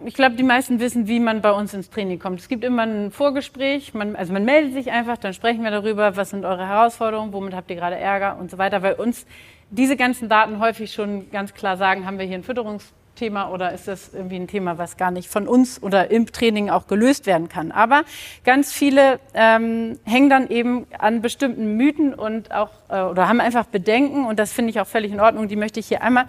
Ich 0.04 0.14
glaube, 0.14 0.36
die 0.36 0.44
meisten 0.44 0.78
wissen, 0.78 1.08
wie 1.08 1.18
man 1.18 1.42
bei 1.42 1.50
uns 1.50 1.74
ins 1.74 1.90
Training 1.90 2.20
kommt. 2.20 2.38
Es 2.38 2.48
gibt 2.48 2.62
immer 2.62 2.82
ein 2.82 3.10
Vorgespräch, 3.10 3.94
man, 3.94 4.14
also 4.14 4.32
man 4.32 4.44
meldet 4.44 4.74
sich 4.74 4.92
einfach, 4.92 5.18
dann 5.18 5.34
sprechen 5.34 5.64
wir 5.64 5.72
darüber, 5.72 6.16
was 6.16 6.30
sind 6.30 6.44
eure 6.44 6.68
Herausforderungen, 6.68 7.32
womit 7.32 7.52
habt 7.52 7.68
ihr 7.70 7.76
gerade 7.76 7.96
Ärger 7.96 8.38
und 8.38 8.48
so 8.48 8.58
weiter, 8.58 8.82
weil 8.82 8.94
uns 8.94 9.26
diese 9.70 9.96
ganzen 9.96 10.28
Daten 10.28 10.60
häufig 10.60 10.92
schon 10.92 11.30
ganz 11.30 11.52
klar 11.52 11.76
sagen, 11.76 12.06
haben 12.06 12.18
wir 12.18 12.26
hier 12.26 12.36
ein 12.36 12.44
Fütterungs 12.44 12.92
Thema 13.18 13.50
oder 13.50 13.72
ist 13.72 13.88
das 13.88 14.14
irgendwie 14.14 14.36
ein 14.36 14.46
Thema, 14.46 14.78
was 14.78 14.96
gar 14.96 15.10
nicht 15.10 15.28
von 15.28 15.48
uns 15.48 15.82
oder 15.82 16.10
im 16.10 16.26
Training 16.26 16.70
auch 16.70 16.86
gelöst 16.86 17.26
werden 17.26 17.48
kann? 17.48 17.72
Aber 17.72 18.04
ganz 18.44 18.72
viele 18.72 19.18
ähm, 19.34 19.98
hängen 20.04 20.30
dann 20.30 20.48
eben 20.48 20.86
an 20.98 21.20
bestimmten 21.20 21.76
Mythen 21.76 22.14
und 22.14 22.52
auch 22.52 22.70
äh, 22.88 23.00
oder 23.00 23.28
haben 23.28 23.40
einfach 23.40 23.66
Bedenken 23.66 24.24
und 24.24 24.38
das 24.38 24.52
finde 24.52 24.70
ich 24.70 24.80
auch 24.80 24.86
völlig 24.86 25.12
in 25.12 25.20
Ordnung. 25.20 25.48
Die 25.48 25.56
möchte 25.56 25.80
ich 25.80 25.88
hier 25.88 26.02
einmal 26.02 26.26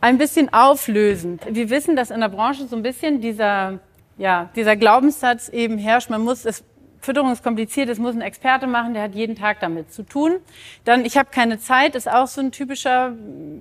ein 0.00 0.18
bisschen 0.18 0.52
auflösen. 0.52 1.38
Wir 1.48 1.70
wissen, 1.70 1.96
dass 1.96 2.10
in 2.10 2.20
der 2.20 2.28
Branche 2.28 2.66
so 2.66 2.76
ein 2.76 2.82
bisschen 2.82 3.20
dieser 3.20 3.78
ja, 4.16 4.50
dieser 4.54 4.76
Glaubenssatz 4.76 5.48
eben 5.48 5.78
herrscht, 5.78 6.10
man 6.10 6.22
muss 6.22 6.44
es 6.44 6.62
Fütterung 7.04 7.32
ist 7.32 7.44
kompliziert, 7.44 7.88
das 7.88 7.98
muss 7.98 8.14
ein 8.14 8.22
Experte 8.22 8.66
machen, 8.66 8.94
der 8.94 9.02
hat 9.02 9.14
jeden 9.14 9.36
Tag 9.36 9.60
damit 9.60 9.92
zu 9.92 10.02
tun. 10.04 10.36
Dann, 10.84 11.04
ich 11.04 11.18
habe 11.18 11.28
keine 11.30 11.58
Zeit, 11.58 11.94
ist 11.94 12.10
auch 12.10 12.26
so 12.26 12.40
ein 12.40 12.50
typischer 12.50 13.10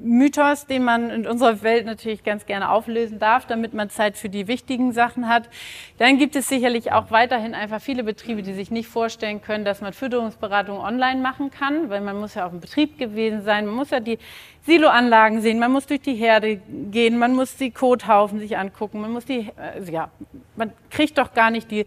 Mythos, 0.02 0.66
den 0.66 0.84
man 0.84 1.10
in 1.10 1.28
unserer 1.28 1.62
Welt 1.62 1.86
natürlich 1.86 2.24
ganz 2.24 2.46
gerne 2.46 2.70
auflösen 2.70 3.20
darf, 3.20 3.46
damit 3.46 3.74
man 3.74 3.90
Zeit 3.90 4.16
für 4.16 4.30
die 4.30 4.48
wichtigen 4.48 4.94
Sachen 4.94 5.28
hat. 5.28 5.50
Dann 5.98 6.18
gibt 6.18 6.38
es 6.38 6.48
sicherlich 6.48 6.94
auch 6.94 7.12
weiterhin 7.12 7.54
einfach 7.54 7.82
viele 7.82 8.04
Betriebe, 8.04 8.44
die 8.44 8.54
sich 8.54 8.72
nicht 8.72 8.88
vorstellen 8.88 9.42
können, 9.42 9.66
dass 9.66 9.82
man 9.82 9.92
Fütterungsberatung 9.92 10.80
online 10.80 11.22
machen 11.22 11.52
kann, 11.52 11.90
weil 11.90 12.00
man 12.00 12.18
muss 12.18 12.36
ja 12.36 12.46
auf 12.46 12.52
dem 12.52 12.62
Betrieb 12.62 12.98
gewesen 12.98 13.42
sein, 13.42 13.66
man 13.66 13.76
muss 13.76 13.90
ja 13.90 14.00
die 14.00 14.20
Siloanlagen 14.66 15.42
sehen, 15.42 15.60
man 15.60 15.72
muss 15.72 15.88
durch 15.88 16.02
die 16.02 16.16
Herde 16.16 16.62
gehen, 16.92 17.18
man 17.18 17.36
muss 17.36 17.58
die 17.58 17.72
Kothaufen 17.72 18.40
sich 18.40 18.58
angucken, 18.58 19.02
man 19.02 19.12
muss 19.12 19.26
die, 19.26 19.50
äh, 19.58 19.92
ja, 19.92 20.10
man 20.56 20.72
kriegt 20.90 21.18
doch 21.18 21.34
gar 21.34 21.52
nicht 21.52 21.70
die 21.70 21.86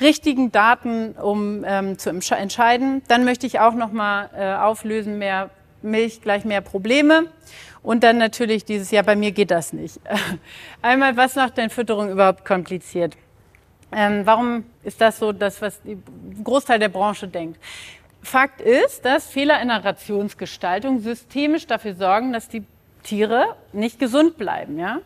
richtigen 0.00 0.52
Daten, 0.52 1.12
um 1.12 1.64
ähm, 1.66 1.98
zu 1.98 2.10
entscheiden. 2.10 3.02
Dann 3.08 3.24
möchte 3.24 3.46
ich 3.46 3.60
auch 3.60 3.74
noch 3.74 3.92
mal 3.92 4.28
äh, 4.36 4.54
auflösen, 4.54 5.18
mehr 5.18 5.50
Milch 5.80 6.20
gleich 6.20 6.44
mehr 6.44 6.60
Probleme. 6.60 7.26
Und 7.82 8.02
dann 8.04 8.18
natürlich 8.18 8.64
dieses 8.64 8.90
Jahr, 8.90 9.04
bei 9.04 9.16
mir 9.16 9.32
geht 9.32 9.50
das 9.50 9.72
nicht. 9.72 9.98
Einmal, 10.82 11.16
was 11.16 11.36
macht 11.36 11.56
denn 11.56 11.70
Fütterung 11.70 12.10
überhaupt 12.10 12.44
kompliziert? 12.44 13.16
Ähm, 13.90 14.22
warum 14.24 14.64
ist 14.84 15.00
das 15.00 15.18
so, 15.18 15.32
das, 15.32 15.62
was 15.62 15.80
die 15.82 15.96
Großteil 16.44 16.78
der 16.78 16.90
Branche 16.90 17.26
denkt? 17.26 17.58
Fakt 18.28 18.60
ist, 18.60 19.06
dass 19.06 19.26
Fehler 19.26 19.60
in 19.62 19.68
der 19.68 19.82
Rationsgestaltung 19.82 21.00
systemisch 21.00 21.66
dafür 21.66 21.94
sorgen, 21.94 22.34
dass 22.34 22.48
die 22.48 22.62
Tiere 23.02 23.56
nicht 23.72 23.98
gesund 23.98 24.36
bleiben. 24.36 24.78
Ja? 24.78 24.98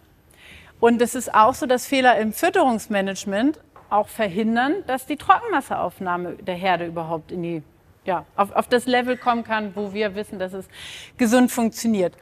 Und 0.81 1.01
es 1.01 1.15
ist 1.15 1.33
auch 1.33 1.55
so, 1.55 1.67
dass 1.67 1.87
Fehler 1.87 2.19
im 2.19 2.33
Fütterungsmanagement 2.33 3.61
auch 3.91 4.09
verhindern, 4.09 4.83
dass 4.89 5.07
die 5.07 5.17
Trockenmasseaufnahme 5.17 6.33
der 6.35 6.57
Herde 6.57 6.87
überhaupt 6.87 7.31
in 7.31 7.45
die, 7.45 7.63
ja, 8.05 8.27
auf, 8.35 8.51
auf 8.57 8.67
das 8.67 8.87
Level 8.87 9.17
kommen 9.17 9.45
kann, 9.45 9.77
wo 9.77 9.95
wir 9.95 10.17
wissen, 10.17 10.41
dass 10.41 10.53
es 10.53 10.67
gesund 11.17 11.53
funktioniert. 11.53 12.15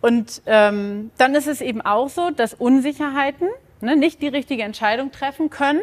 Und 0.00 0.42
ähm, 0.46 1.10
dann 1.18 1.34
ist 1.34 1.48
es 1.48 1.60
eben 1.60 1.80
auch 1.80 2.08
so, 2.08 2.30
dass 2.30 2.54
Unsicherheiten 2.54 3.48
ne, 3.80 3.96
nicht 3.96 4.22
die 4.22 4.28
richtige 4.28 4.62
Entscheidung 4.62 5.10
treffen 5.10 5.50
können, 5.50 5.80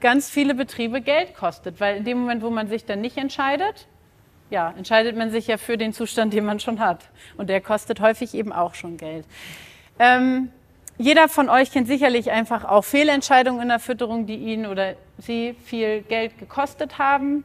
ganz 0.00 0.30
viele 0.30 0.54
Betriebe 0.54 1.02
Geld 1.02 1.34
kostet. 1.34 1.80
Weil 1.80 1.98
in 1.98 2.04
dem 2.04 2.18
Moment, 2.20 2.42
wo 2.42 2.48
man 2.48 2.68
sich 2.68 2.86
dann 2.86 3.02
nicht 3.02 3.18
entscheidet, 3.18 3.86
ja, 4.50 4.72
entscheidet 4.76 5.16
man 5.16 5.30
sich 5.30 5.46
ja 5.46 5.56
für 5.56 5.76
den 5.76 5.92
Zustand, 5.92 6.32
den 6.32 6.44
man 6.44 6.60
schon 6.60 6.80
hat. 6.80 7.08
Und 7.36 7.48
der 7.48 7.60
kostet 7.60 8.00
häufig 8.00 8.34
eben 8.34 8.52
auch 8.52 8.74
schon 8.74 8.96
Geld. 8.96 9.26
Ähm, 9.98 10.50
jeder 10.98 11.28
von 11.28 11.48
euch 11.48 11.72
kennt 11.72 11.88
sicherlich 11.88 12.30
einfach 12.30 12.64
auch 12.64 12.84
Fehlentscheidungen 12.84 13.60
in 13.62 13.68
der 13.68 13.78
Fütterung, 13.78 14.26
die 14.26 14.36
ihn 14.36 14.66
oder 14.66 14.94
sie 15.18 15.54
viel 15.64 16.02
Geld 16.02 16.38
gekostet 16.38 16.98
haben. 16.98 17.44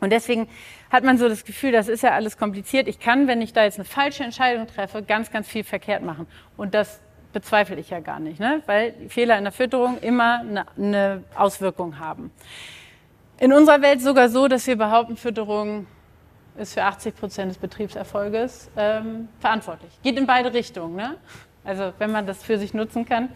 Und 0.00 0.10
deswegen 0.10 0.48
hat 0.90 1.04
man 1.04 1.16
so 1.16 1.28
das 1.28 1.44
Gefühl, 1.44 1.72
das 1.72 1.88
ist 1.88 2.02
ja 2.02 2.10
alles 2.10 2.36
kompliziert. 2.36 2.88
Ich 2.88 2.98
kann, 2.98 3.28
wenn 3.28 3.40
ich 3.40 3.52
da 3.52 3.64
jetzt 3.64 3.78
eine 3.78 3.84
falsche 3.84 4.24
Entscheidung 4.24 4.66
treffe, 4.66 5.02
ganz, 5.02 5.30
ganz 5.30 5.48
viel 5.48 5.64
verkehrt 5.64 6.02
machen. 6.02 6.26
Und 6.56 6.74
das 6.74 7.00
bezweifle 7.32 7.76
ich 7.76 7.88
ja 7.90 8.00
gar 8.00 8.20
nicht, 8.20 8.40
ne? 8.40 8.62
weil 8.66 8.94
Fehler 9.08 9.38
in 9.38 9.44
der 9.44 9.52
Fütterung 9.52 9.98
immer 10.00 10.40
eine, 10.40 10.66
eine 10.76 11.24
Auswirkung 11.34 11.98
haben. 11.98 12.30
In 13.38 13.52
unserer 13.52 13.80
Welt 13.80 14.02
sogar 14.02 14.28
so, 14.28 14.48
dass 14.48 14.66
wir 14.66 14.76
behaupten, 14.76 15.16
Fütterung 15.16 15.86
ist 16.58 16.74
für 16.74 16.82
80 16.82 17.16
Prozent 17.16 17.50
des 17.50 17.58
Betriebserfolges 17.58 18.70
ähm, 18.76 19.28
verantwortlich. 19.40 19.92
Geht 20.02 20.18
in 20.18 20.26
beide 20.26 20.52
Richtungen. 20.52 20.96
Ne? 20.96 21.16
Also 21.64 21.92
wenn 21.98 22.12
man 22.12 22.26
das 22.26 22.42
für 22.42 22.58
sich 22.58 22.74
nutzen 22.74 23.04
kann. 23.06 23.30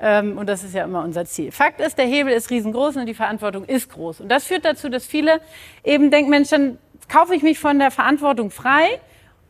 Ähm, 0.00 0.38
und 0.38 0.48
das 0.48 0.64
ist 0.64 0.74
ja 0.74 0.84
immer 0.84 1.02
unser 1.02 1.24
Ziel. 1.24 1.50
Fakt 1.50 1.80
ist, 1.80 1.98
der 1.98 2.06
Hebel 2.06 2.32
ist 2.32 2.50
riesengroß 2.50 2.96
und 2.96 3.06
die 3.06 3.14
Verantwortung 3.14 3.64
ist 3.64 3.90
groß. 3.90 4.20
Und 4.20 4.28
das 4.28 4.44
führt 4.44 4.64
dazu, 4.64 4.88
dass 4.88 5.06
viele 5.06 5.40
eben 5.84 6.10
denken, 6.10 6.30
Mensch, 6.30 6.50
dann 6.50 6.78
kaufe 7.08 7.34
ich 7.34 7.42
mich 7.42 7.58
von 7.58 7.78
der 7.78 7.90
Verantwortung 7.90 8.50
frei, 8.50 9.00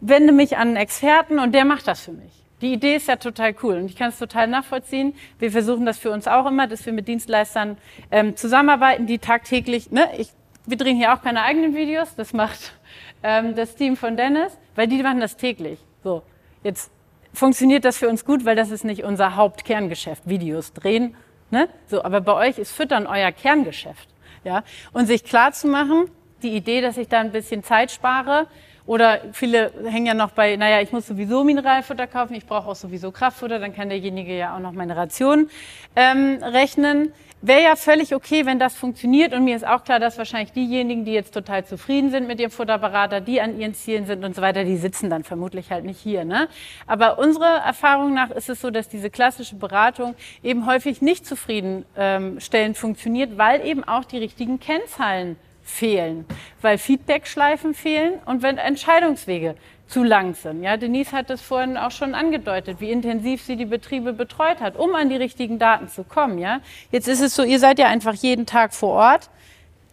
wende 0.01 0.33
mich 0.33 0.57
an 0.57 0.69
einen 0.69 0.77
Experten 0.77 1.39
und 1.39 1.55
der 1.55 1.65
macht 1.65 1.87
das 1.87 2.01
für 2.01 2.13
mich. 2.13 2.33
Die 2.61 2.73
Idee 2.73 2.97
ist 2.97 3.09
ja 3.09 3.17
total 3.17 3.55
cool 3.63 3.77
und 3.77 3.87
ich 3.87 3.97
kann 3.97 4.09
es 4.09 4.19
total 4.19 4.49
nachvollziehen. 4.49 5.15
Wir 5.39 5.53
versuchen 5.53 5.87
das 5.87 5.99
für 5.99 6.11
uns 6.11 6.27
auch 6.27 6.47
immer, 6.47 6.67
dass 6.67 6.85
wir 6.87 6.93
mit 6.93 7.07
Dienstleistern 7.07 7.77
ähm, 8.11 8.35
zusammenarbeiten, 8.37 9.07
die 9.07 9.19
tagtäglich, 9.19 9.93
ne, 9.93 10.09
ich, 10.17 10.31
wir 10.67 10.77
drehen 10.77 10.97
hier 10.97 11.15
auch 11.15 11.23
keine 11.23 11.43
eigenen 11.43 11.77
Videos, 11.77 12.17
das 12.17 12.33
macht 12.33 12.73
ähm, 13.23 13.55
das 13.55 13.75
Team 13.75 13.97
von 13.97 14.17
Dennis, 14.17 14.57
weil 14.75 14.87
die 14.87 15.03
machen 15.03 15.21
das 15.21 15.37
täglich. 15.37 15.79
So, 16.03 16.23
jetzt 16.63 16.91
funktioniert 17.33 17.85
das 17.85 17.99
für 17.99 18.09
uns 18.09 18.25
gut, 18.25 18.45
weil 18.45 18.57
das 18.57 18.71
ist 18.71 18.85
nicht 18.85 19.05
unser 19.05 19.37
Hauptkerngeschäft, 19.37 20.29
Videos 20.29 20.73
drehen. 20.73 21.15
Ne? 21.51 21.69
So, 21.87 22.03
aber 22.03 22.21
bei 22.21 22.35
euch 22.35 22.59
ist 22.59 22.73
Füttern 22.73 23.07
euer 23.07 23.33
Kerngeschäft. 23.33 24.09
Ja? 24.45 24.63
Und 24.93 25.07
sich 25.07 25.25
klar 25.25 25.53
zu 25.53 25.69
machen, 25.69 26.11
die 26.43 26.55
Idee, 26.55 26.81
dass 26.81 26.97
ich 26.97 27.09
da 27.09 27.21
ein 27.21 27.33
bisschen 27.33 27.63
Zeit 27.63 27.91
spare, 27.91 28.47
oder 28.89 29.21
viele 29.33 29.71
hängen 29.85 30.07
ja 30.07 30.15
noch 30.15 30.31
bei, 30.31 30.57
naja, 30.57 30.81
ich 30.81 30.93
muss 30.93 31.07
sowieso 31.07 31.45
Mineralfutter 31.45 32.07
kaufen, 32.07 32.35
ich 32.35 32.47
brauche 32.47 32.71
auch 32.71 32.75
sowieso 32.75 33.13
Kraftfutter, 33.13 33.59
dann 33.59 33.75
kann 33.75 33.91
derjenige 33.91 34.35
ja 34.35 34.57
auch 34.57 34.61
noch 34.61 34.73
meine 34.73 34.97
Ration 34.97 35.51
ähm, 35.95 36.39
rechnen. 36.43 37.13
Wäre 37.43 37.63
ja 37.63 37.77
völlig 37.77 38.15
okay, 38.15 38.47
wenn 38.47 38.59
das 38.59 38.75
funktioniert. 38.75 39.35
Und 39.35 39.45
mir 39.45 39.55
ist 39.55 39.67
auch 39.67 39.85
klar, 39.85 40.01
dass 40.01 40.17
wahrscheinlich 40.17 40.53
diejenigen, 40.53 41.05
die 41.05 41.13
jetzt 41.13 41.35
total 41.35 41.67
zufrieden 41.67 42.11
sind 42.11 42.27
mit 42.27 42.41
ihrem 42.41 42.51
Futterberater, 42.51 43.21
die 43.21 43.43
an 43.43 43.61
ihren 43.61 43.75
Zielen 43.75 44.07
sind 44.07 44.25
und 44.25 44.35
so 44.35 44.41
weiter, 44.41 44.65
die 44.65 44.79
sitzen 44.79 45.11
dann 45.11 45.23
vermutlich 45.23 45.71
halt 45.71 45.85
nicht 45.85 46.01
hier. 46.01 46.25
Ne? 46.25 46.49
Aber 46.87 47.19
unserer 47.19 47.59
Erfahrung 47.59 48.15
nach 48.15 48.31
ist 48.31 48.49
es 48.49 48.63
so, 48.63 48.71
dass 48.71 48.89
diese 48.89 49.11
klassische 49.11 49.55
Beratung 49.57 50.15
eben 50.43 50.65
häufig 50.65 51.03
nicht 51.03 51.27
zufriedenstellend 51.27 52.43
ähm, 52.53 52.75
funktioniert, 52.75 53.37
weil 53.37 53.65
eben 53.67 53.85
auch 53.85 54.07
die 54.07 54.19
richtigen 54.19 54.59
Kennzahlen 54.59 55.37
fehlen, 55.69 56.25
weil 56.63 56.79
Feedbackschleifen 56.79 57.75
fehlen 57.75 58.15
und 58.25 58.43
wenn 58.43 58.59
Entscheidungswege 58.59 59.55
zu 59.87 60.03
lang 60.03 60.35
sind. 60.35 60.63
Ja, 60.63 60.77
Denise 60.77 61.13
hat 61.13 61.31
das 61.31 61.41
vorhin 61.41 61.77
auch 61.77 61.91
schon 61.91 62.15
angedeutet, 62.15 62.81
wie 62.81 62.91
intensiv 62.91 63.43
sie 63.43 63.57
die 63.57 63.65
Betriebe 63.65 64.13
betreut 64.13 64.61
hat, 64.61 64.77
um 64.77 64.95
an 64.95 65.09
die 65.09 65.17
richtigen 65.17 65.59
Daten 65.59 65.89
zu 65.89 66.05
kommen. 66.05 66.39
Ja, 66.39 66.61
jetzt 66.91 67.09
ist 67.09 67.21
es 67.21 67.35
so, 67.35 67.43
ihr 67.43 67.59
seid 67.59 67.79
ja 67.79 67.87
einfach 67.87 68.15
jeden 68.15 68.47
Tag 68.47 68.75
vor 68.75 68.95
Ort. 68.95 69.31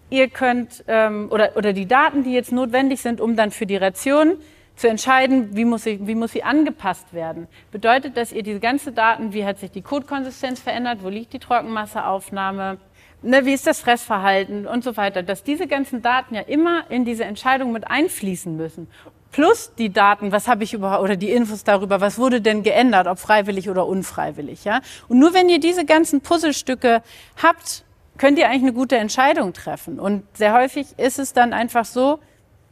Ihr 0.09 0.29
könnt 0.29 0.83
ähm, 0.88 1.27
oder 1.31 1.55
oder 1.55 1.73
die 1.73 1.88
Daten, 1.88 2.23
die 2.23 2.33
jetzt 2.33 2.51
notwendig 2.51 3.01
sind, 3.01 3.19
um 3.19 3.35
dann 3.35 3.51
für 3.51 3.65
die 3.65 3.77
Ration 3.77 4.38
zu 4.75 4.89
entscheiden, 4.89 5.55
wie 5.55 5.65
muss, 5.65 5.83
sie, 5.83 6.05
wie 6.05 6.15
muss 6.15 6.33
sie 6.33 6.43
angepasst 6.43 7.13
werden. 7.13 7.47
Bedeutet, 7.71 8.17
dass 8.17 8.33
ihr 8.33 8.43
diese 8.43 8.59
ganze 8.59 8.91
Daten, 8.91 9.33
wie 9.33 9.45
hat 9.45 9.59
sich 9.59 9.71
die 9.71 9.81
Kotkonsistenz 9.81 10.59
verändert, 10.59 10.99
wo 11.01 11.09
liegt 11.09 11.31
die 11.33 11.39
Trockenmasseaufnahme, 11.39 12.77
ne, 13.25 13.45
wie 13.45 13.53
ist 13.53 13.67
das 13.67 13.79
Fressverhalten 13.79 14.67
und 14.67 14.83
so 14.83 14.95
weiter, 14.97 15.23
dass 15.23 15.43
diese 15.43 15.67
ganzen 15.67 16.01
Daten 16.01 16.35
ja 16.35 16.41
immer 16.41 16.89
in 16.89 17.05
diese 17.05 17.25
Entscheidung 17.25 17.71
mit 17.71 17.88
einfließen 17.88 18.55
müssen. 18.55 18.88
Plus 19.31 19.73
die 19.77 19.91
Daten, 19.91 20.31
was 20.31 20.47
habe 20.47 20.63
ich 20.63 20.73
überhaupt, 20.73 21.03
oder 21.03 21.17
die 21.17 21.31
Infos 21.31 21.63
darüber, 21.63 21.99
was 21.99 22.17
wurde 22.17 22.39
denn 22.39 22.63
geändert, 22.63 23.07
ob 23.07 23.19
freiwillig 23.19 23.69
oder 23.69 23.85
unfreiwillig, 23.85 24.63
ja. 24.63 24.79
Und 25.09 25.19
nur 25.19 25.33
wenn 25.33 25.49
ihr 25.49 25.59
diese 25.59 25.83
ganzen 25.83 26.21
Puzzlestücke 26.21 27.01
habt, 27.41 27.83
könnt 28.17 28.39
ihr 28.39 28.47
eigentlich 28.47 28.61
eine 28.61 28.73
gute 28.73 28.95
Entscheidung 28.95 29.51
treffen. 29.51 29.99
Und 29.99 30.23
sehr 30.38 30.53
häufig 30.53 30.88
ist 30.97 31.19
es 31.19 31.33
dann 31.33 31.51
einfach 31.51 31.83
so, 31.83 32.19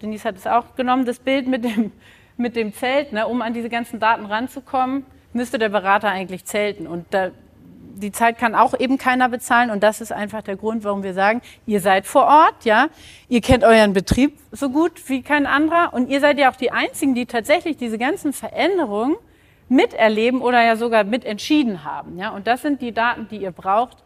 Denise 0.02 0.24
hat 0.24 0.38
es 0.38 0.48
auch 0.48 0.76
genommen, 0.76 1.06
das 1.06 1.20
Bild 1.20 1.48
mit 1.48 1.66
dem, 1.66 1.92
mit 2.38 2.56
dem 2.56 2.74
Zelt, 2.74 3.12
ne, 3.12 3.28
um 3.28 3.42
an 3.42 3.54
diese 3.54 3.70
ganzen 3.70 4.00
Daten 4.00 4.26
ranzukommen, 4.26 5.06
müsste 5.34 5.58
der 5.60 5.70
Berater 5.70 6.10
eigentlich 6.10 6.46
zelten. 6.46 6.88
Und 6.88 7.08
da 7.10 7.32
die 7.96 8.12
Zeit 8.12 8.38
kann 8.38 8.56
auch 8.56 8.78
eben 8.80 8.98
keiner 8.98 9.30
bezahlen. 9.30 9.70
Und 9.70 9.84
das 9.84 10.02
ist 10.02 10.12
einfach 10.12 10.42
der 10.42 10.56
Grund, 10.56 10.84
warum 10.84 11.04
wir 11.04 11.14
sagen, 11.14 11.42
ihr 11.66 11.80
seid 11.80 12.06
vor 12.06 12.26
Ort, 12.26 12.66
ja, 12.66 12.88
ihr 13.30 13.42
kennt 13.42 13.64
euren 13.64 13.94
Betrieb 13.94 14.38
so 14.52 14.70
gut 14.70 15.10
wie 15.10 15.22
kein 15.22 15.46
anderer. 15.46 15.94
Und 15.94 16.10
ihr 16.10 16.20
seid 16.20 16.38
ja 16.38 16.52
auch 16.52 16.56
die 16.56 16.72
einzigen, 16.72 17.16
die 17.16 17.26
tatsächlich 17.26 17.78
diese 17.78 17.98
ganzen 17.98 18.34
Veränderungen 18.34 19.16
miterleben 19.70 20.42
oder 20.42 20.64
ja 20.64 20.76
sogar 20.76 21.04
mitentschieden 21.04 21.84
haben, 21.84 22.18
ja, 22.18 22.30
und 22.30 22.48
das 22.48 22.62
sind 22.62 22.82
die 22.82 22.92
Daten, 22.92 23.28
die 23.30 23.38
ihr 23.38 23.52
braucht, 23.52 23.98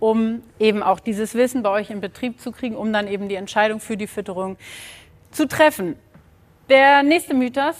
um 0.00 0.42
eben 0.58 0.82
auch 0.82 1.00
dieses 1.00 1.34
Wissen 1.34 1.62
bei 1.62 1.70
euch 1.70 1.90
im 1.90 2.00
Betrieb 2.00 2.40
zu 2.40 2.50
kriegen, 2.50 2.76
um 2.76 2.92
dann 2.92 3.06
eben 3.06 3.28
die 3.28 3.36
Entscheidung 3.36 3.78
für 3.78 3.96
die 3.96 4.08
Fütterung 4.08 4.56
zu 5.30 5.46
treffen. 5.46 5.96
Der 6.68 7.02
nächste 7.02 7.34
Mythos, 7.34 7.76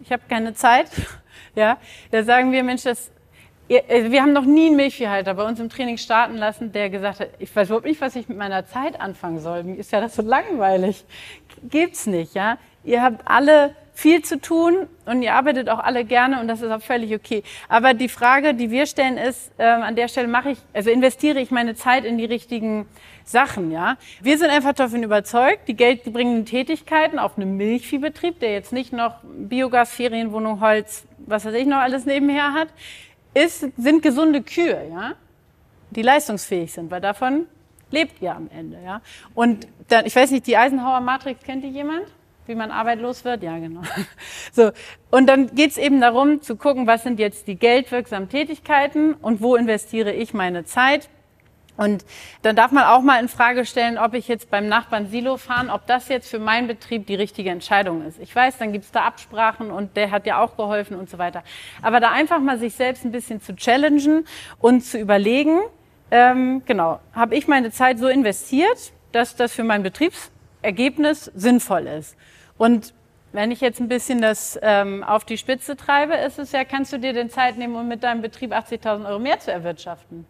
ich 0.00 0.10
habe 0.10 0.22
keine 0.28 0.54
Zeit, 0.54 0.90
ja, 1.54 1.76
da 2.10 2.22
sagen 2.22 2.52
wir, 2.52 2.62
Mensch, 2.62 2.84
das 2.84 3.10
wir 3.68 4.22
haben 4.22 4.32
noch 4.32 4.44
nie 4.44 4.66
einen 4.66 4.76
Milchviehhalter 4.76 5.34
bei 5.34 5.44
uns 5.44 5.58
im 5.58 5.70
Training 5.70 5.96
starten 5.96 6.36
lassen, 6.36 6.72
der 6.72 6.90
gesagt 6.90 7.20
hat, 7.20 7.28
ich 7.38 7.54
weiß 7.54 7.68
überhaupt 7.68 7.86
nicht, 7.86 8.00
was 8.00 8.14
ich 8.14 8.28
mit 8.28 8.36
meiner 8.36 8.66
Zeit 8.66 9.00
anfangen 9.00 9.38
soll. 9.38 9.62
Mir 9.64 9.76
ist 9.76 9.92
ja 9.92 10.00
das 10.00 10.14
so 10.14 10.22
langweilig. 10.22 11.04
Gibt's 11.70 12.06
nicht, 12.06 12.34
ja. 12.34 12.58
Ihr 12.84 13.02
habt 13.02 13.22
alle 13.24 13.74
viel 13.94 14.22
zu 14.22 14.40
tun 14.40 14.88
und 15.06 15.22
ihr 15.22 15.34
arbeitet 15.34 15.70
auch 15.70 15.78
alle 15.78 16.04
gerne 16.04 16.40
und 16.40 16.48
das 16.48 16.60
ist 16.60 16.70
auch 16.70 16.82
völlig 16.82 17.14
okay. 17.14 17.42
Aber 17.68 17.94
die 17.94 18.08
Frage, 18.08 18.52
die 18.52 18.70
wir 18.70 18.86
stellen, 18.86 19.16
ist, 19.16 19.52
äh, 19.56 19.64
an 19.64 19.94
der 19.94 20.08
Stelle 20.08 20.26
mache 20.26 20.50
ich, 20.50 20.58
also 20.72 20.90
investiere 20.90 21.40
ich 21.40 21.50
meine 21.52 21.74
Zeit 21.76 22.04
in 22.04 22.18
die 22.18 22.24
richtigen 22.24 22.86
Sachen, 23.24 23.70
ja. 23.70 23.96
Wir 24.20 24.36
sind 24.36 24.50
einfach 24.50 24.74
davon 24.74 25.02
überzeugt, 25.02 25.68
die 25.68 25.76
geldbringenden 25.76 26.44
Tätigkeiten 26.44 27.18
auf 27.18 27.38
einem 27.38 27.56
Milchviehbetrieb, 27.56 28.40
der 28.40 28.52
jetzt 28.52 28.72
nicht 28.72 28.92
noch 28.92 29.14
Biogas, 29.22 29.92
Ferienwohnung, 29.92 30.60
Holz, 30.60 31.06
was 31.18 31.46
weiß 31.46 31.54
ich 31.54 31.66
noch 31.66 31.78
alles 31.78 32.04
nebenher 32.04 32.52
hat, 32.52 32.68
ist, 33.34 33.66
sind 33.76 34.02
gesunde 34.02 34.42
Kühe, 34.42 34.88
ja, 34.90 35.14
die 35.90 36.02
leistungsfähig 36.02 36.72
sind, 36.72 36.90
weil 36.90 37.00
davon 37.00 37.46
lebt 37.90 38.20
ihr 38.20 38.34
am 38.34 38.48
Ende, 38.50 38.78
ja. 38.84 39.00
Und 39.34 39.68
dann, 39.88 40.06
ich 40.06 40.14
weiß 40.14 40.30
nicht, 40.30 40.46
die 40.46 40.56
Eisenhower 40.56 41.00
Matrix 41.00 41.42
kennt 41.42 41.64
die 41.64 41.68
jemand? 41.68 42.04
Wie 42.46 42.54
man 42.54 42.70
arbeitslos 42.70 43.24
wird? 43.24 43.42
Ja, 43.42 43.58
genau. 43.58 43.82
So. 44.52 44.70
Und 45.10 45.26
dann 45.26 45.54
geht's 45.54 45.78
eben 45.78 46.00
darum, 46.00 46.42
zu 46.42 46.56
gucken, 46.56 46.86
was 46.86 47.02
sind 47.02 47.18
jetzt 47.18 47.48
die 47.48 47.56
geldwirksamen 47.56 48.28
Tätigkeiten 48.28 49.14
und 49.14 49.40
wo 49.40 49.56
investiere 49.56 50.12
ich 50.12 50.34
meine 50.34 50.64
Zeit 50.64 51.08
und 51.76 52.04
dann 52.42 52.54
darf 52.54 52.70
man 52.70 52.84
auch 52.84 53.02
mal 53.02 53.20
in 53.20 53.28
Frage 53.28 53.66
stellen, 53.66 53.98
ob 53.98 54.14
ich 54.14 54.28
jetzt 54.28 54.50
beim 54.50 54.68
Nachbarn 54.68 55.08
Silo 55.08 55.36
fahren, 55.36 55.70
ob 55.70 55.86
das 55.86 56.08
jetzt 56.08 56.28
für 56.28 56.38
meinen 56.38 56.68
Betrieb 56.68 57.06
die 57.06 57.16
richtige 57.16 57.50
Entscheidung 57.50 58.06
ist. 58.06 58.20
Ich 58.20 58.34
weiß, 58.34 58.58
dann 58.58 58.72
gibt's 58.72 58.92
da 58.92 59.02
Absprachen 59.02 59.72
und 59.72 59.96
der 59.96 60.12
hat 60.12 60.26
ja 60.26 60.40
auch 60.40 60.56
geholfen 60.56 60.96
und 60.96 61.10
so 61.10 61.18
weiter. 61.18 61.42
Aber 61.82 61.98
da 61.98 62.12
einfach 62.12 62.38
mal 62.38 62.58
sich 62.58 62.74
selbst 62.74 63.04
ein 63.04 63.10
bisschen 63.10 63.40
zu 63.40 63.56
challengen 63.56 64.24
und 64.60 64.82
zu 64.82 64.98
überlegen, 64.98 65.60
ähm, 66.12 66.62
genau, 66.64 67.00
habe 67.12 67.34
ich 67.34 67.48
meine 67.48 67.72
Zeit 67.72 67.98
so 67.98 68.06
investiert, 68.06 68.92
dass 69.10 69.34
das 69.34 69.52
für 69.52 69.64
mein 69.64 69.82
Betriebsergebnis 69.82 71.32
sinnvoll 71.34 71.88
ist. 71.88 72.16
Und 72.56 72.94
wenn 73.32 73.50
ich 73.50 73.60
jetzt 73.60 73.80
ein 73.80 73.88
bisschen 73.88 74.22
das 74.22 74.56
ähm, 74.62 75.02
auf 75.02 75.24
die 75.24 75.38
Spitze 75.38 75.76
treibe, 75.76 76.14
ist 76.14 76.38
es 76.38 76.52
ja, 76.52 76.62
kannst 76.62 76.92
du 76.92 76.98
dir 76.98 77.12
den 77.12 77.30
Zeit 77.30 77.58
nehmen, 77.58 77.74
um 77.74 77.88
mit 77.88 78.04
deinem 78.04 78.22
Betrieb 78.22 78.52
80.000 78.52 79.08
Euro 79.08 79.18
mehr 79.18 79.40
zu 79.40 79.50
erwirtschaften. 79.50 80.24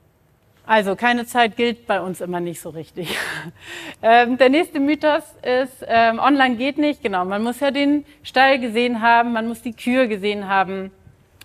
Also 0.66 0.96
keine 0.96 1.26
Zeit 1.26 1.56
gilt 1.56 1.86
bei 1.86 2.00
uns 2.00 2.22
immer 2.22 2.40
nicht 2.40 2.60
so 2.60 2.70
richtig. 2.70 3.18
ähm, 4.02 4.38
der 4.38 4.48
nächste 4.48 4.80
Mythos 4.80 5.22
ist, 5.42 5.84
ähm, 5.86 6.18
online 6.18 6.56
geht 6.56 6.78
nicht. 6.78 7.02
Genau, 7.02 7.24
man 7.26 7.42
muss 7.42 7.60
ja 7.60 7.70
den 7.70 8.06
Stall 8.22 8.58
gesehen 8.58 9.02
haben, 9.02 9.32
man 9.32 9.46
muss 9.46 9.60
die 9.60 9.74
Kühe 9.74 10.08
gesehen 10.08 10.48
haben 10.48 10.90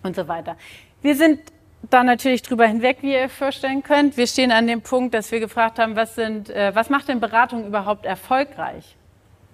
und 0.03 0.15
so 0.15 0.27
weiter. 0.29 0.55
Wir 1.01 1.15
sind 1.15 1.39
da 1.89 2.03
natürlich 2.03 2.43
drüber 2.43 2.65
hinweg, 2.65 2.97
wie 3.01 3.13
ihr 3.13 3.21
euch 3.21 3.31
vorstellen 3.31 3.83
könnt. 3.83 4.15
Wir 4.15 4.27
stehen 4.27 4.51
an 4.51 4.67
dem 4.67 4.81
Punkt, 4.81 5.13
dass 5.13 5.31
wir 5.31 5.41
gefragt 5.41 5.79
haben, 5.79 5.97
was, 5.97 6.15
sind, 6.15 6.49
äh, 6.49 6.73
was 6.73 6.89
macht 6.89 7.09
denn 7.09 7.19
Beratung 7.19 7.67
überhaupt 7.67 8.05
erfolgreich? 8.05 8.95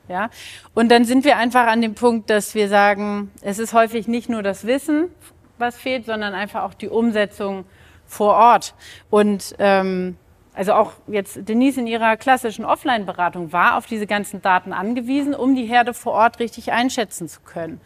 Ja? 0.08 0.30
Und 0.76 0.90
dann 0.90 1.06
sind 1.06 1.26
wir 1.26 1.38
einfach 1.38 1.66
an 1.68 1.82
dem 1.82 1.96
Punkt, 1.96 2.30
dass 2.30 2.54
wir 2.54 2.70
sagen, 2.70 3.32
es 3.42 3.58
ist 3.58 3.74
häufig 3.74 4.08
nicht 4.08 4.30
nur 4.30 4.44
das 4.44 4.68
Wissen, 4.68 5.10
was 5.58 5.78
fehlt, 5.78 6.06
sondern 6.06 6.36
einfach 6.36 6.64
auch 6.64 6.76
die 6.76 6.90
Umsetzung 6.90 7.66
vor 8.06 8.34
Ort. 8.34 8.74
Und 9.10 9.56
ähm, 9.60 10.18
also 10.56 10.74
auch 10.74 10.94
jetzt 11.08 11.48
Denise 11.48 11.80
in 11.80 11.88
ihrer 11.88 12.16
klassischen 12.18 12.66
Offline-Beratung 12.66 13.52
war 13.52 13.78
auf 13.78 13.86
diese 13.86 14.08
ganzen 14.08 14.42
Daten 14.42 14.74
angewiesen, 14.74 15.36
um 15.36 15.56
die 15.56 15.66
Herde 15.66 15.94
vor 15.94 16.14
Ort 16.14 16.40
richtig 16.40 16.72
einschätzen 16.72 17.28
zu 17.28 17.42
können. 17.42 17.82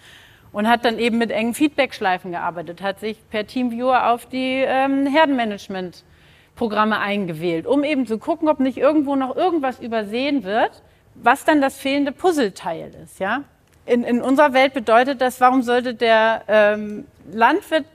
Und 0.52 0.68
hat 0.68 0.86
dann 0.86 0.98
eben 0.98 1.18
mit 1.20 1.32
engen 1.32 1.54
Feedback-Schleifen 1.54 2.32
gearbeitet, 2.32 2.82
hat 2.82 3.00
sich 3.00 3.18
per 3.30 3.46
Teamviewer 3.46 4.12
auf 4.12 4.26
die 4.26 4.64
ähm, 4.66 5.06
Herdenmanagement-Programme 5.06 7.00
eingewählt, 7.00 7.68
um 7.68 7.84
eben 7.84 8.08
zu 8.08 8.18
gucken, 8.18 8.50
ob 8.50 8.60
nicht 8.60 8.78
irgendwo 8.78 9.16
noch 9.16 9.36
irgendwas 9.36 9.80
übersehen 9.80 10.44
wird, 10.44 10.82
was 11.16 11.46
dann 11.46 11.62
das 11.62 11.78
fehlende 11.78 12.12
Puzzleteil 12.12 12.92
ist. 13.04 13.20
Ja? 13.20 13.44
In, 13.86 14.04
in 14.04 14.22
unserer 14.22 14.54
Welt 14.54 14.74
bedeutet 14.74 15.22
das, 15.22 15.40
warum 15.40 15.62
sollte 15.62 15.94
der 15.94 16.44
ähm, 16.48 17.06
Landwirt 17.32 17.86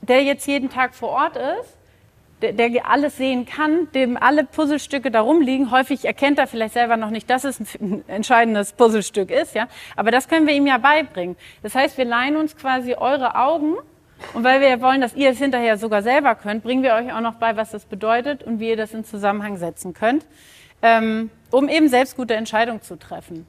der 0.00 0.22
jetzt 0.22 0.46
jeden 0.46 0.70
Tag 0.70 0.94
vor 0.94 1.10
Ort 1.10 1.36
ist, 1.36 1.76
der, 2.42 2.52
der 2.52 2.88
alles 2.88 3.16
sehen 3.16 3.46
kann, 3.46 3.90
dem 3.92 4.16
alle 4.16 4.44
Puzzlestücke 4.44 5.10
darum 5.10 5.40
liegen. 5.40 5.70
Häufig 5.70 6.04
erkennt 6.04 6.38
er 6.38 6.46
vielleicht 6.46 6.74
selber 6.74 6.96
noch 6.96 7.10
nicht, 7.10 7.30
dass 7.30 7.44
es 7.44 7.58
ein 7.80 8.04
entscheidendes 8.08 8.72
Puzzlestück 8.72 9.30
ist, 9.30 9.54
ja. 9.54 9.68
Aber 9.96 10.10
das 10.10 10.28
können 10.28 10.46
wir 10.46 10.54
ihm 10.54 10.66
ja 10.66 10.78
beibringen. 10.78 11.36
Das 11.62 11.74
heißt, 11.74 11.96
wir 11.96 12.04
leihen 12.04 12.36
uns 12.36 12.56
quasi 12.56 12.94
eure 12.94 13.36
Augen 13.36 13.76
und 14.34 14.44
weil 14.44 14.60
wir 14.60 14.80
wollen, 14.80 15.00
dass 15.00 15.14
ihr 15.14 15.30
es 15.30 15.38
hinterher 15.38 15.78
sogar 15.78 16.02
selber 16.02 16.34
könnt, 16.34 16.62
bringen 16.62 16.82
wir 16.82 16.94
euch 16.94 17.12
auch 17.12 17.20
noch 17.20 17.34
bei, 17.34 17.56
was 17.56 17.70
das 17.70 17.84
bedeutet 17.84 18.42
und 18.42 18.60
wie 18.60 18.70
ihr 18.70 18.76
das 18.76 18.92
in 18.94 19.04
Zusammenhang 19.04 19.56
setzen 19.56 19.94
könnt, 19.94 20.26
ähm, 20.82 21.30
um 21.50 21.68
eben 21.68 21.88
selbst 21.88 22.16
gute 22.16 22.34
Entscheidungen 22.34 22.82
zu 22.82 22.98
treffen. 22.98 23.46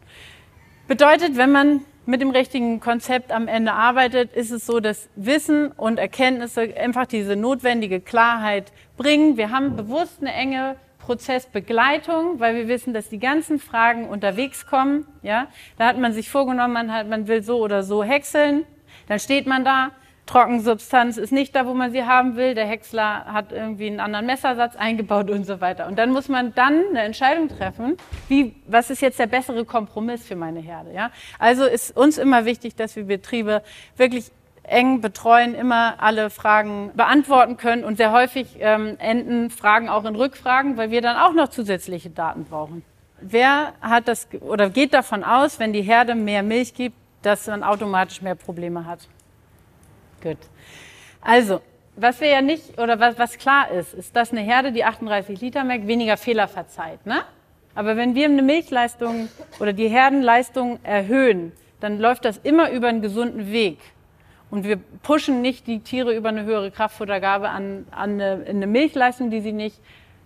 Bedeutet, 0.87 1.35
wenn 1.35 1.51
man 1.51 1.81
mit 2.07 2.21
dem 2.21 2.29
richtigen 2.29 2.79
Konzept 2.79 3.31
am 3.31 3.47
Ende 3.47 3.73
arbeitet, 3.73 4.33
ist 4.33 4.51
es 4.51 4.65
so, 4.65 4.79
dass 4.79 5.09
Wissen 5.15 5.71
und 5.73 5.99
Erkenntnisse 5.99 6.73
einfach 6.77 7.05
diese 7.05 7.35
notwendige 7.35 7.99
Klarheit 7.99 8.71
bringen. 8.95 9.35
Wir 9.35 9.51
haben 9.51 9.75
bewusst 9.75 10.21
eine 10.21 10.33
enge 10.33 10.77
Prozessbegleitung, 10.99 12.39
weil 12.39 12.55
wir 12.55 12.67
wissen, 12.69 12.93
dass 12.93 13.09
die 13.09 13.19
ganzen 13.19 13.59
Fragen 13.59 14.07
unterwegs 14.07 14.65
kommen. 14.65 15.05
Ja, 15.21 15.47
da 15.77 15.87
hat 15.87 15.97
man 15.97 16.13
sich 16.13 16.29
vorgenommen, 16.29 16.73
man, 16.73 16.93
hat, 16.93 17.09
man 17.09 17.27
will 17.27 17.43
so 17.43 17.59
oder 17.59 17.83
so 17.83 18.03
häckseln. 18.03 18.65
Dann 19.09 19.19
steht 19.19 19.45
man 19.45 19.65
da, 19.65 19.91
Trockensubstanz 20.27 21.17
ist 21.17 21.31
nicht 21.31 21.55
da, 21.55 21.65
wo 21.65 21.73
man 21.73 21.91
sie 21.91 22.03
haben 22.03 22.35
will. 22.35 22.53
Der 22.53 22.67
Häcksler 22.67 23.25
hat 23.25 23.51
irgendwie 23.51 23.87
einen 23.87 23.99
anderen 23.99 24.27
Messersatz 24.27 24.75
eingebaut 24.75 25.31
und 25.31 25.45
so 25.45 25.59
weiter. 25.61 25.87
Und 25.87 25.97
dann 25.97 26.11
muss 26.11 26.29
man 26.29 26.53
dann 26.53 26.83
eine 26.89 27.01
Entscheidung 27.01 27.47
treffen, 27.47 27.97
wie, 28.27 28.53
was 28.67 28.89
ist 28.89 29.01
jetzt 29.01 29.17
der 29.17 29.27
bessere 29.27 29.65
Kompromiss 29.65 30.25
für 30.25 30.35
meine 30.35 30.59
Herde. 30.59 30.93
Ja? 30.93 31.11
Also 31.39 31.65
ist 31.65 31.95
uns 31.97 32.17
immer 32.17 32.45
wichtig, 32.45 32.75
dass 32.75 32.95
wir 32.95 33.05
Betriebe 33.05 33.63
wirklich 33.95 34.31
eng 34.63 35.01
betreuen, 35.01 35.55
immer 35.55 35.95
alle 35.97 36.29
Fragen 36.29 36.91
beantworten 36.93 37.57
können 37.57 37.83
und 37.83 37.97
sehr 37.97 38.11
häufig 38.11 38.57
ähm, 38.59 38.97
enden 38.99 39.49
Fragen 39.49 39.89
auch 39.89 40.03
in 40.03 40.15
Rückfragen, 40.15 40.77
weil 40.77 40.91
wir 40.91 41.01
dann 41.01 41.15
auch 41.15 41.33
noch 41.33 41.47
zusätzliche 41.47 42.09
Daten 42.09 42.43
brauchen. 42.43 42.83
Wer 43.21 43.73
hat 43.81 44.07
das 44.07 44.27
oder 44.41 44.69
geht 44.69 44.93
davon 44.93 45.23
aus, 45.23 45.59
wenn 45.59 45.73
die 45.73 45.81
Herde 45.81 46.15
mehr 46.15 46.43
Milch 46.43 46.73
gibt, 46.73 46.97
dass 47.21 47.47
man 47.47 47.63
automatisch 47.63 48.21
mehr 48.21 48.35
Probleme 48.35 48.85
hat? 48.85 49.07
Gut. 50.21 50.37
Also, 51.21 51.61
was 51.95 52.21
wir 52.21 52.29
ja 52.29 52.41
nicht, 52.41 52.79
oder 52.79 52.99
was, 52.99 53.17
was 53.17 53.37
klar 53.37 53.71
ist, 53.71 53.93
ist, 53.93 54.15
dass 54.15 54.31
eine 54.31 54.41
Herde, 54.41 54.71
die 54.71 54.83
38 54.83 55.41
Liter 55.41 55.63
merkt, 55.63 55.87
weniger 55.87 56.17
Fehler 56.17 56.47
verzeiht. 56.47 57.05
Ne? 57.05 57.23
Aber 57.75 57.97
wenn 57.97 58.15
wir 58.15 58.25
eine 58.25 58.41
Milchleistung 58.41 59.29
oder 59.59 59.73
die 59.73 59.87
Herdenleistung 59.87 60.79
erhöhen, 60.83 61.51
dann 61.79 61.99
läuft 61.99 62.25
das 62.25 62.37
immer 62.37 62.71
über 62.71 62.87
einen 62.87 63.01
gesunden 63.01 63.51
Weg. 63.51 63.79
Und 64.49 64.65
wir 64.65 64.77
pushen 65.03 65.41
nicht 65.41 65.67
die 65.67 65.79
Tiere 65.79 66.15
über 66.15 66.29
eine 66.29 66.43
höhere 66.43 66.71
Kraftfuttergabe 66.71 67.49
an, 67.49 67.85
an 67.91 68.21
eine, 68.21 68.45
eine 68.47 68.67
Milchleistung, 68.67 69.29
die 69.29 69.41
sie 69.41 69.51
nicht 69.51 69.79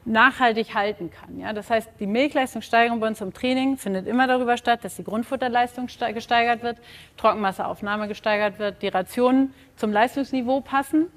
nachhaltig 0.05 0.73
halten 0.73 1.11
kann. 1.11 1.39
Ja? 1.39 1.53
Das 1.53 1.69
heißt, 1.69 1.89
die 1.99 2.07
Milchleistungssteigerung 2.07 2.99
bei 2.99 3.07
uns 3.07 3.21
im 3.21 3.33
Training 3.33 3.77
findet 3.77 4.07
immer 4.07 4.27
darüber 4.27 4.57
statt, 4.57 4.83
dass 4.83 4.95
die 4.95 5.03
Grundfutterleistung 5.03 5.87
gesteigert 6.13 6.63
wird, 6.63 6.77
Trockenmasseaufnahme 7.17 8.07
gesteigert 8.07 8.59
wird, 8.59 8.81
die 8.81 8.87
Rationen 8.87 9.53
zum 9.75 9.91
Leistungsniveau 9.91 10.61
passen. 10.61 11.07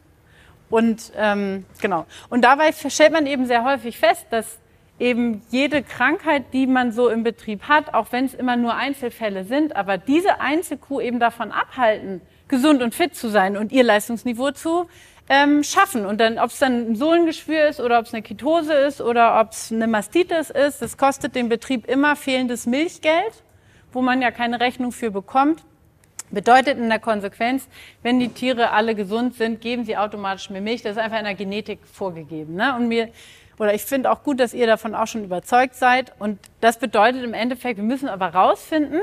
Und 0.70 1.12
ähm, 1.16 1.64
genau. 1.80 2.06
Und 2.30 2.42
dabei 2.42 2.72
stellt 2.72 3.12
man 3.12 3.26
eben 3.26 3.46
sehr 3.46 3.64
häufig 3.64 3.98
fest, 3.98 4.26
dass 4.30 4.58
eben 4.98 5.42
jede 5.50 5.82
Krankheit, 5.82 6.44
die 6.52 6.66
man 6.66 6.92
so 6.92 7.08
im 7.08 7.24
Betrieb 7.24 7.64
hat, 7.64 7.94
auch 7.94 8.12
wenn 8.12 8.26
es 8.26 8.34
immer 8.34 8.56
nur 8.56 8.74
Einzelfälle 8.74 9.44
sind, 9.44 9.76
aber 9.76 9.98
diese 9.98 10.40
Einzelkuh 10.40 11.00
eben 11.00 11.18
davon 11.18 11.52
abhalten, 11.52 12.20
gesund 12.48 12.82
und 12.82 12.94
fit 12.94 13.16
zu 13.16 13.28
sein 13.28 13.56
und 13.56 13.72
ihr 13.72 13.82
Leistungsniveau 13.82 14.52
zu 14.52 14.88
ähm, 15.28 15.62
schaffen. 15.62 16.06
Und 16.06 16.20
dann, 16.20 16.38
ob 16.38 16.50
es 16.50 16.58
dann 16.58 16.90
ein 16.90 16.96
Sohlengeschwür 16.96 17.66
ist 17.66 17.80
oder 17.80 17.98
ob 17.98 18.06
es 18.06 18.12
eine 18.12 18.22
Ketose 18.22 18.72
ist 18.72 19.00
oder 19.00 19.40
ob 19.40 19.52
es 19.52 19.72
eine 19.72 19.86
Mastitis 19.86 20.50
ist, 20.50 20.82
das 20.82 20.96
kostet 20.96 21.34
dem 21.34 21.48
Betrieb 21.48 21.88
immer 21.88 22.16
fehlendes 22.16 22.66
Milchgeld, 22.66 23.42
wo 23.92 24.02
man 24.02 24.20
ja 24.20 24.30
keine 24.30 24.60
Rechnung 24.60 24.92
für 24.92 25.10
bekommt. 25.10 25.64
Bedeutet 26.30 26.78
in 26.78 26.88
der 26.88 26.98
Konsequenz, 26.98 27.68
wenn 28.02 28.18
die 28.18 28.28
Tiere 28.28 28.70
alle 28.70 28.94
gesund 28.94 29.36
sind, 29.36 29.60
geben 29.60 29.84
sie 29.84 29.96
automatisch 29.96 30.50
mehr 30.50 30.60
Milch. 30.60 30.82
Das 30.82 30.92
ist 30.92 30.98
einfach 30.98 31.18
in 31.18 31.24
der 31.24 31.34
Genetik 31.34 31.78
vorgegeben. 31.90 32.54
Ne? 32.54 32.74
Und 32.74 32.88
mir, 32.88 33.08
oder 33.58 33.72
ich 33.74 33.82
finde 33.82 34.10
auch 34.10 34.22
gut, 34.22 34.40
dass 34.40 34.52
ihr 34.52 34.66
davon 34.66 34.94
auch 34.94 35.06
schon 35.06 35.22
überzeugt 35.22 35.76
seid. 35.76 36.12
Und 36.18 36.40
das 36.60 36.78
bedeutet 36.78 37.22
im 37.22 37.34
Endeffekt, 37.34 37.76
wir 37.76 37.84
müssen 37.84 38.08
aber 38.08 38.28
rausfinden, 38.28 39.00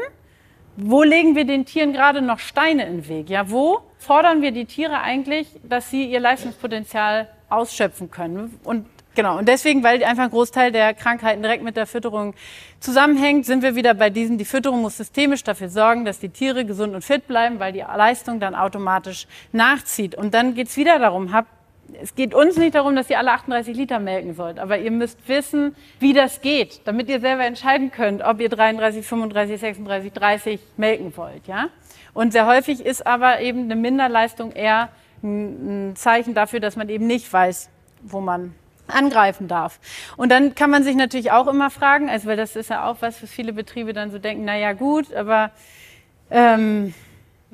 wo 0.76 1.04
legen 1.04 1.36
wir 1.36 1.46
den 1.46 1.66
Tieren 1.66 1.94
gerade 1.94 2.22
noch 2.22 2.40
Steine 2.40 2.86
in 2.86 3.02
den 3.02 3.08
Weg? 3.08 3.30
Ja, 3.30 3.50
wo 3.50 3.82
fordern 3.98 4.42
wir 4.42 4.52
die 4.52 4.66
Tiere 4.66 5.02
eigentlich, 5.02 5.48
dass 5.64 5.90
sie 5.90 6.06
ihr 6.06 6.20
Leistungspotenzial 6.20 7.30
ausschöpfen 7.50 8.10
können? 8.10 8.60
Und 8.64 8.86
genau, 9.16 9.38
und 9.38 9.48
deswegen, 9.48 9.84
weil 9.84 10.04
einfach 10.04 10.24
ein 10.24 10.30
Großteil 10.30 10.72
der 10.72 10.94
Krankheiten 10.94 11.42
direkt 11.42 11.64
mit 11.64 11.76
der 11.76 11.88
Fütterung 11.88 12.34
zusammenhängt, 12.80 13.46
sind 13.46 13.64
wir 13.64 13.76
wieder 13.76 13.94
bei 13.94 14.10
diesem, 14.10 14.38
die 14.38 14.46
Fütterung 14.46 14.82
muss 14.82 14.98
systemisch 14.98 15.44
dafür 15.44 15.70
sorgen, 15.70 16.06
dass 16.06 16.20
die 16.20 16.30
Tiere 16.30 16.66
gesund 16.66 16.96
und 16.96 17.04
fit 17.04 17.28
bleiben, 17.28 17.60
weil 17.60 17.74
die 17.74 17.80
Leistung 17.82 18.40
dann 18.40 18.56
automatisch 18.56 19.28
nachzieht. 19.52 20.16
Und 20.16 20.34
dann 20.34 20.56
geht's 20.56 20.78
wieder 20.78 21.00
darum, 21.00 21.34
habt 21.34 21.50
es 22.02 22.16
geht 22.16 22.34
uns 22.34 22.58
nicht 22.58 22.76
darum, 22.76 22.96
dass 22.96 23.10
ihr 23.10 23.18
alle 23.18 23.32
38 23.32 23.76
Liter 23.76 24.00
melken 24.00 24.34
sollt, 24.34 24.60
aber 24.60 24.78
ihr 24.78 24.92
müsst 24.92 25.28
wissen, 25.28 25.76
wie 26.00 26.14
das 26.14 26.42
geht, 26.42 26.82
damit 26.86 27.10
ihr 27.10 27.20
selber 27.20 27.46
entscheiden 27.46 27.92
könnt, 27.92 28.22
ob 28.24 28.40
ihr 28.40 28.50
33, 28.50 29.06
35, 29.06 29.60
36, 29.60 30.14
30 30.14 30.60
melken 30.78 31.16
wollt, 31.16 31.48
ja? 31.48 31.70
Und 32.14 32.34
sehr 32.34 32.46
häufig 32.46 32.86
ist 32.86 33.08
aber 33.08 33.42
eben 33.42 33.64
eine 33.64 33.76
Minderleistung 33.76 34.52
eher 34.52 34.90
ein 35.24 35.96
Zeichen 35.96 36.34
dafür, 36.34 36.60
dass 36.60 36.76
man 36.76 36.90
eben 36.90 37.08
nicht 37.08 37.32
weiß, 37.32 37.70
wo 38.02 38.22
man 38.22 38.54
angreifen 38.88 39.48
darf. 39.48 39.80
Und 40.18 40.30
dann 40.30 40.56
kann 40.56 40.70
man 40.70 40.84
sich 40.84 40.96
natürlich 40.96 41.32
auch 41.32 41.48
immer 41.48 41.70
fragen, 41.70 42.10
also 42.10 42.28
weil 42.28 42.38
das 42.38 42.56
ist 42.56 42.70
ja 42.70 42.90
auch 42.90 42.98
was, 43.00 43.22
was 43.24 43.30
viele 43.30 43.54
Betriebe 43.54 43.94
dann 43.94 44.12
so 44.12 44.20
denken, 44.20 44.46
na 44.46 44.58
ja 44.58 44.74
gut, 44.74 45.14
aber 45.14 45.52
ähm, 46.30 46.94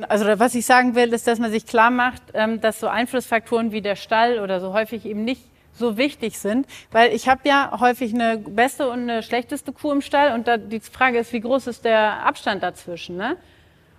also 0.07 0.25
was 0.39 0.55
ich 0.55 0.65
sagen 0.65 0.95
will, 0.95 1.13
ist, 1.13 1.27
dass 1.27 1.39
man 1.39 1.51
sich 1.51 1.65
klar 1.65 1.89
macht, 1.89 2.21
ähm, 2.33 2.61
dass 2.61 2.79
so 2.79 2.87
Einflussfaktoren 2.87 3.71
wie 3.71 3.81
der 3.81 3.95
Stall 3.95 4.39
oder 4.39 4.59
so 4.59 4.73
häufig 4.73 5.05
eben 5.05 5.23
nicht 5.23 5.41
so 5.73 5.97
wichtig 5.97 6.39
sind, 6.39 6.67
weil 6.91 7.13
ich 7.13 7.27
habe 7.27 7.41
ja 7.45 7.79
häufig 7.79 8.13
eine 8.13 8.37
beste 8.37 8.89
und 8.89 9.01
eine 9.01 9.23
schlechteste 9.23 9.71
Kuh 9.71 9.91
im 9.91 10.01
Stall 10.01 10.33
und 10.33 10.47
da, 10.47 10.57
die 10.57 10.79
Frage 10.79 11.19
ist, 11.19 11.33
wie 11.33 11.39
groß 11.39 11.67
ist 11.67 11.85
der 11.85 12.25
Abstand 12.25 12.63
dazwischen? 12.63 13.17
Ne? 13.17 13.37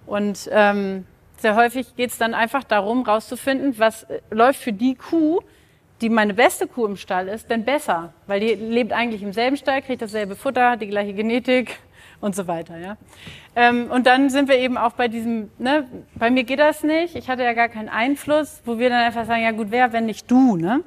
Und 0.06 0.48
ähm, 0.52 1.06
sehr 1.36 1.54
häufig 1.54 1.94
geht 1.96 2.10
es 2.10 2.18
dann 2.18 2.34
einfach 2.34 2.64
darum, 2.64 3.02
rauszufinden, 3.02 3.78
was 3.78 4.04
äh, 4.04 4.20
läuft 4.30 4.60
für 4.60 4.72
die 4.72 4.96
Kuh, 4.96 5.40
die 6.00 6.08
meine 6.08 6.34
beste 6.34 6.66
Kuh 6.66 6.86
im 6.86 6.96
Stall 6.96 7.28
ist, 7.28 7.50
denn 7.50 7.64
besser, 7.64 8.12
weil 8.26 8.40
die 8.40 8.54
lebt 8.54 8.92
eigentlich 8.92 9.22
im 9.22 9.32
selben 9.32 9.56
Stall, 9.56 9.82
kriegt 9.82 10.02
dasselbe 10.02 10.36
Futter, 10.36 10.70
hat 10.70 10.80
die 10.80 10.88
gleiche 10.88 11.14
Genetik, 11.14 11.78
und 12.20 12.34
so 12.34 12.46
weiter. 12.46 12.78
Ja? 12.78 12.96
Ähm, 13.56 13.90
und 13.90 14.06
dann 14.06 14.30
sind 14.30 14.48
wir 14.48 14.58
eben 14.58 14.76
auch 14.76 14.92
bei 14.92 15.08
diesem, 15.08 15.50
ne, 15.58 15.86
bei 16.14 16.30
mir 16.30 16.44
geht 16.44 16.58
das 16.58 16.82
nicht, 16.82 17.16
ich 17.16 17.28
hatte 17.28 17.42
ja 17.42 17.52
gar 17.52 17.68
keinen 17.68 17.88
Einfluss, 17.88 18.62
wo 18.64 18.78
wir 18.78 18.88
dann 18.90 19.00
einfach 19.00 19.26
sagen, 19.26 19.42
ja 19.42 19.52
gut, 19.52 19.68
wer, 19.70 19.92
wenn 19.92 20.06
nicht 20.06 20.30
du, 20.30 20.56
ne? 20.56 20.82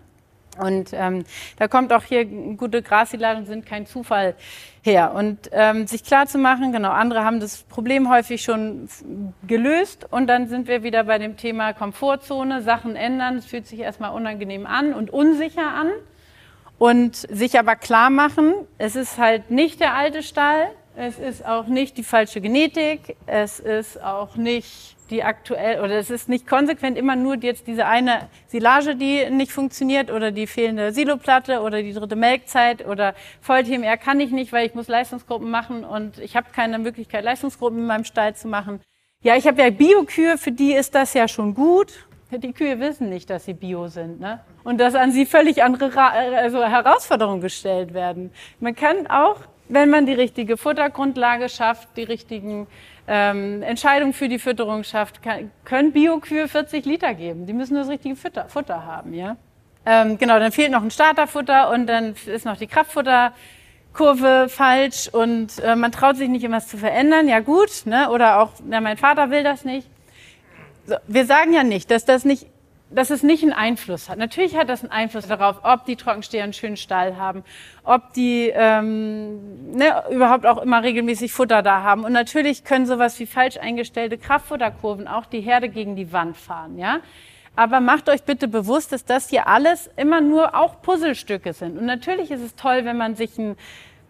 Und 0.57 0.91
ähm, 0.91 1.23
da 1.57 1.69
kommt 1.69 1.93
auch 1.93 2.03
hier 2.03 2.25
gute 2.25 2.81
Grassilage 2.81 3.45
sind 3.45 3.65
kein 3.65 3.85
Zufall 3.85 4.35
her. 4.81 5.13
Und 5.13 5.49
ähm, 5.53 5.87
sich 5.87 6.03
klar 6.03 6.27
zu 6.27 6.37
machen, 6.37 6.73
genau, 6.73 6.91
andere 6.91 7.23
haben 7.23 7.39
das 7.39 7.63
Problem 7.63 8.09
häufig 8.09 8.43
schon 8.43 8.89
gelöst 9.47 10.07
und 10.11 10.27
dann 10.27 10.49
sind 10.49 10.67
wir 10.67 10.83
wieder 10.83 11.05
bei 11.05 11.19
dem 11.19 11.37
Thema 11.37 11.71
Komfortzone, 11.73 12.61
Sachen 12.61 12.97
ändern, 12.97 13.37
es 13.37 13.45
fühlt 13.45 13.65
sich 13.65 13.79
erstmal 13.79 14.11
unangenehm 14.11 14.65
an 14.65 14.93
und 14.93 15.09
unsicher 15.09 15.73
an 15.73 15.89
und 16.77 17.15
sich 17.15 17.57
aber 17.57 17.75
klar 17.75 18.09
machen, 18.09 18.53
es 18.77 18.95
ist 18.95 19.17
halt 19.17 19.51
nicht 19.51 19.79
der 19.79 19.93
alte 19.93 20.21
Stall, 20.21 20.67
es 20.95 21.19
ist 21.19 21.45
auch 21.45 21.67
nicht 21.67 21.97
die 21.97 22.03
falsche 22.03 22.41
Genetik. 22.41 23.15
Es 23.25 23.59
ist 23.59 24.01
auch 24.01 24.35
nicht 24.35 24.97
die 25.09 25.23
aktuell 25.23 25.81
oder 25.81 25.95
es 25.95 26.09
ist 26.09 26.29
nicht 26.29 26.47
konsequent 26.47 26.97
immer 26.97 27.15
nur 27.15 27.35
jetzt 27.35 27.67
diese 27.67 27.85
eine 27.85 28.29
Silage, 28.47 28.95
die 28.95 29.29
nicht 29.29 29.51
funktioniert 29.51 30.09
oder 30.09 30.31
die 30.31 30.47
fehlende 30.47 30.93
Siloplatte 30.93 31.61
oder 31.61 31.83
die 31.83 31.93
dritte 31.93 32.15
Melkzeit 32.15 32.87
oder 32.87 33.13
Vollteam-R 33.41 33.97
kann 33.97 34.19
ich 34.21 34.31
nicht, 34.31 34.53
weil 34.53 34.65
ich 34.65 34.73
muss 34.73 34.87
Leistungsgruppen 34.87 35.49
machen 35.49 35.83
und 35.83 36.17
ich 36.19 36.35
habe 36.35 36.47
keine 36.53 36.79
Möglichkeit, 36.79 37.25
Leistungsgruppen 37.25 37.79
in 37.79 37.85
meinem 37.85 38.05
Stall 38.05 38.35
zu 38.35 38.47
machen. 38.47 38.79
Ja, 39.21 39.35
ich 39.35 39.45
habe 39.47 39.61
ja 39.61 39.69
Biokühe, 39.69 40.37
für 40.37 40.51
die 40.51 40.73
ist 40.73 40.95
das 40.95 41.13
ja 41.13 41.27
schon 41.27 41.53
gut. 41.53 42.07
Die 42.31 42.53
Kühe 42.53 42.79
wissen 42.79 43.09
nicht, 43.09 43.29
dass 43.29 43.43
sie 43.43 43.53
Bio 43.53 43.87
sind, 43.87 44.21
ne? 44.21 44.39
Und 44.63 44.79
dass 44.79 44.95
an 44.95 45.11
sie 45.11 45.25
völlig 45.25 45.63
andere 45.63 45.91
also 45.97 46.63
Herausforderungen 46.63 47.41
gestellt 47.41 47.93
werden. 47.93 48.31
Man 48.61 48.73
kann 48.73 49.07
auch 49.07 49.41
wenn 49.71 49.89
man 49.89 50.05
die 50.05 50.13
richtige 50.13 50.57
Futtergrundlage 50.57 51.49
schafft, 51.49 51.89
die 51.95 52.03
richtigen 52.03 52.67
ähm, 53.07 53.63
Entscheidungen 53.63 54.13
für 54.13 54.27
die 54.27 54.39
Fütterung 54.39 54.83
schafft, 54.83 55.23
kann, 55.23 55.51
können 55.65 55.91
Biokühe 55.91 56.47
40 56.47 56.85
Liter 56.85 57.13
geben. 57.13 57.45
Die 57.45 57.53
müssen 57.53 57.73
nur 57.73 57.83
das 57.83 57.91
richtige 57.91 58.15
Futter, 58.15 58.45
Futter 58.49 58.85
haben, 58.85 59.13
ja. 59.13 59.37
Ähm, 59.85 60.17
genau, 60.17 60.37
dann 60.39 60.51
fehlt 60.51 60.71
noch 60.71 60.83
ein 60.83 60.91
Starterfutter 60.91 61.71
und 61.71 61.87
dann 61.87 62.13
ist 62.27 62.45
noch 62.45 62.57
die 62.57 62.67
Kraftfutterkurve 62.67 64.47
falsch 64.47 65.07
und 65.11 65.57
äh, 65.59 65.75
man 65.75 65.91
traut 65.91 66.17
sich 66.17 66.29
nicht, 66.29 66.43
irgendwas 66.43 66.67
zu 66.67 66.77
verändern. 66.77 67.27
Ja 67.27 67.39
gut, 67.39 67.85
ne? 67.85 68.09
oder 68.11 68.39
auch, 68.39 68.51
ja, 68.69 68.79
mein 68.79 68.97
Vater 68.97 69.31
will 69.31 69.43
das 69.43 69.65
nicht. 69.65 69.87
So, 70.85 70.95
wir 71.07 71.25
sagen 71.25 71.53
ja 71.53 71.63
nicht, 71.63 71.89
dass 71.89 72.05
das 72.05 72.25
nicht 72.25 72.47
dass 72.93 73.09
es 73.09 73.23
nicht 73.23 73.43
einen 73.43 73.53
Einfluss 73.53 74.09
hat. 74.09 74.17
Natürlich 74.17 74.55
hat 74.55 74.69
das 74.69 74.83
einen 74.83 74.91
Einfluss 74.91 75.27
darauf, 75.27 75.61
ob 75.63 75.85
die 75.85 75.95
Trockensteher 75.95 76.43
einen 76.43 76.53
schönen 76.53 76.77
Stall 76.77 77.17
haben, 77.17 77.43
ob 77.83 78.13
die 78.13 78.51
ähm, 78.53 79.75
ne, 79.75 80.03
überhaupt 80.11 80.45
auch 80.45 80.61
immer 80.61 80.83
regelmäßig 80.83 81.31
Futter 81.31 81.61
da 81.61 81.83
haben. 81.83 82.03
Und 82.03 82.11
natürlich 82.11 82.63
können 82.63 82.85
sowas 82.85 83.19
wie 83.19 83.25
falsch 83.25 83.57
eingestellte 83.57 84.17
Kraftfutterkurven 84.17 85.07
auch 85.07 85.25
die 85.25 85.41
Herde 85.41 85.69
gegen 85.69 85.95
die 85.95 86.11
Wand 86.11 86.37
fahren. 86.37 86.77
Ja? 86.77 86.99
Aber 87.55 87.79
macht 87.79 88.09
euch 88.09 88.23
bitte 88.23 88.47
bewusst, 88.47 88.91
dass 88.91 89.05
das 89.05 89.29
hier 89.29 89.47
alles 89.47 89.89
immer 89.97 90.21
nur 90.21 90.55
auch 90.55 90.81
Puzzlestücke 90.81 91.53
sind. 91.53 91.77
Und 91.77 91.85
natürlich 91.85 92.31
ist 92.31 92.41
es 92.41 92.55
toll, 92.55 92.85
wenn 92.85 92.97
man 92.97 93.15
sich 93.15 93.37
ein 93.37 93.55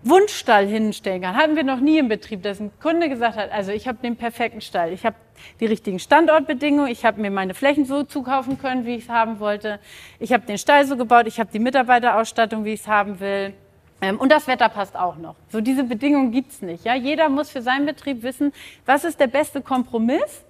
Wunschstall 0.04 0.66
hinstellen 0.66 1.22
kann. 1.22 1.36
Hatten 1.36 1.56
wir 1.56 1.64
noch 1.64 1.80
nie 1.80 2.00
im 2.00 2.08
Betrieb, 2.08 2.42
dass 2.44 2.60
ein 2.60 2.72
Kunde 2.82 3.10
gesagt 3.10 3.38
hat, 3.38 3.52
also 3.52 3.72
ich 3.72 3.88
habe 3.88 4.00
den 4.02 4.16
perfekten 4.16 4.62
Stall, 4.62 4.94
ich 4.94 5.06
habe 5.06 5.16
die 5.60 5.66
richtigen 5.66 6.00
Standortbedingungen, 6.00 6.92
ich 6.92 7.06
habe 7.06 7.22
mir 7.22 7.32
meine 7.32 7.54
Flächen 7.54 7.86
so 7.86 8.04
zukaufen 8.04 8.58
können, 8.58 8.86
wie 8.86 8.96
ich 8.96 9.04
es 9.04 9.10
haben 9.10 9.40
wollte, 9.40 9.80
ich 10.20 10.34
habe 10.34 10.46
den 10.46 10.58
Stall 10.58 10.86
so 10.86 10.98
gebaut, 10.98 11.28
ich 11.28 11.40
habe 11.40 11.50
die 11.52 11.60
Mitarbeiterausstattung, 11.60 12.66
wie 12.66 12.74
ich 12.74 12.82
es 12.82 12.88
haben 12.88 13.20
will. 13.20 13.54
Ähm, 14.02 14.20
und 14.20 14.32
das 14.32 14.48
Wetter 14.48 14.70
passt 14.70 14.96
auch 14.96 15.18
noch. 15.18 15.36
So 15.50 15.62
diese 15.62 15.84
Bedingungen 15.84 16.32
gibt's 16.32 16.62
nicht. 16.62 16.84
Ja? 16.84 16.96
Jeder 16.96 17.30
muss 17.30 17.50
für 17.50 17.62
seinen 17.62 17.86
Betrieb 17.86 18.24
wissen, 18.24 18.52
was 18.86 19.04
ist 19.04 19.20
der 19.20 19.28
beste 19.28 19.62
Kompromiss 19.62 20.44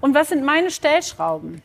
und 0.00 0.14
was 0.14 0.28
sind 0.28 0.44
meine 0.44 0.70
Stellschrauben. 0.70 1.62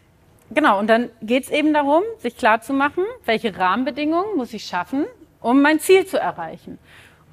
Genau, 0.52 0.80
und 0.80 0.88
dann 0.88 1.10
geht's 1.22 1.50
eben 1.50 1.74
darum, 1.74 2.04
sich 2.20 2.38
klarzumachen, 2.38 3.04
welche 3.26 3.58
Rahmenbedingungen 3.58 4.38
muss 4.38 4.54
ich 4.54 4.66
schaffen, 4.66 5.06
um 5.42 5.62
mein 5.62 5.80
Ziel 5.80 6.06
zu 6.06 6.20
erreichen. 6.20 6.78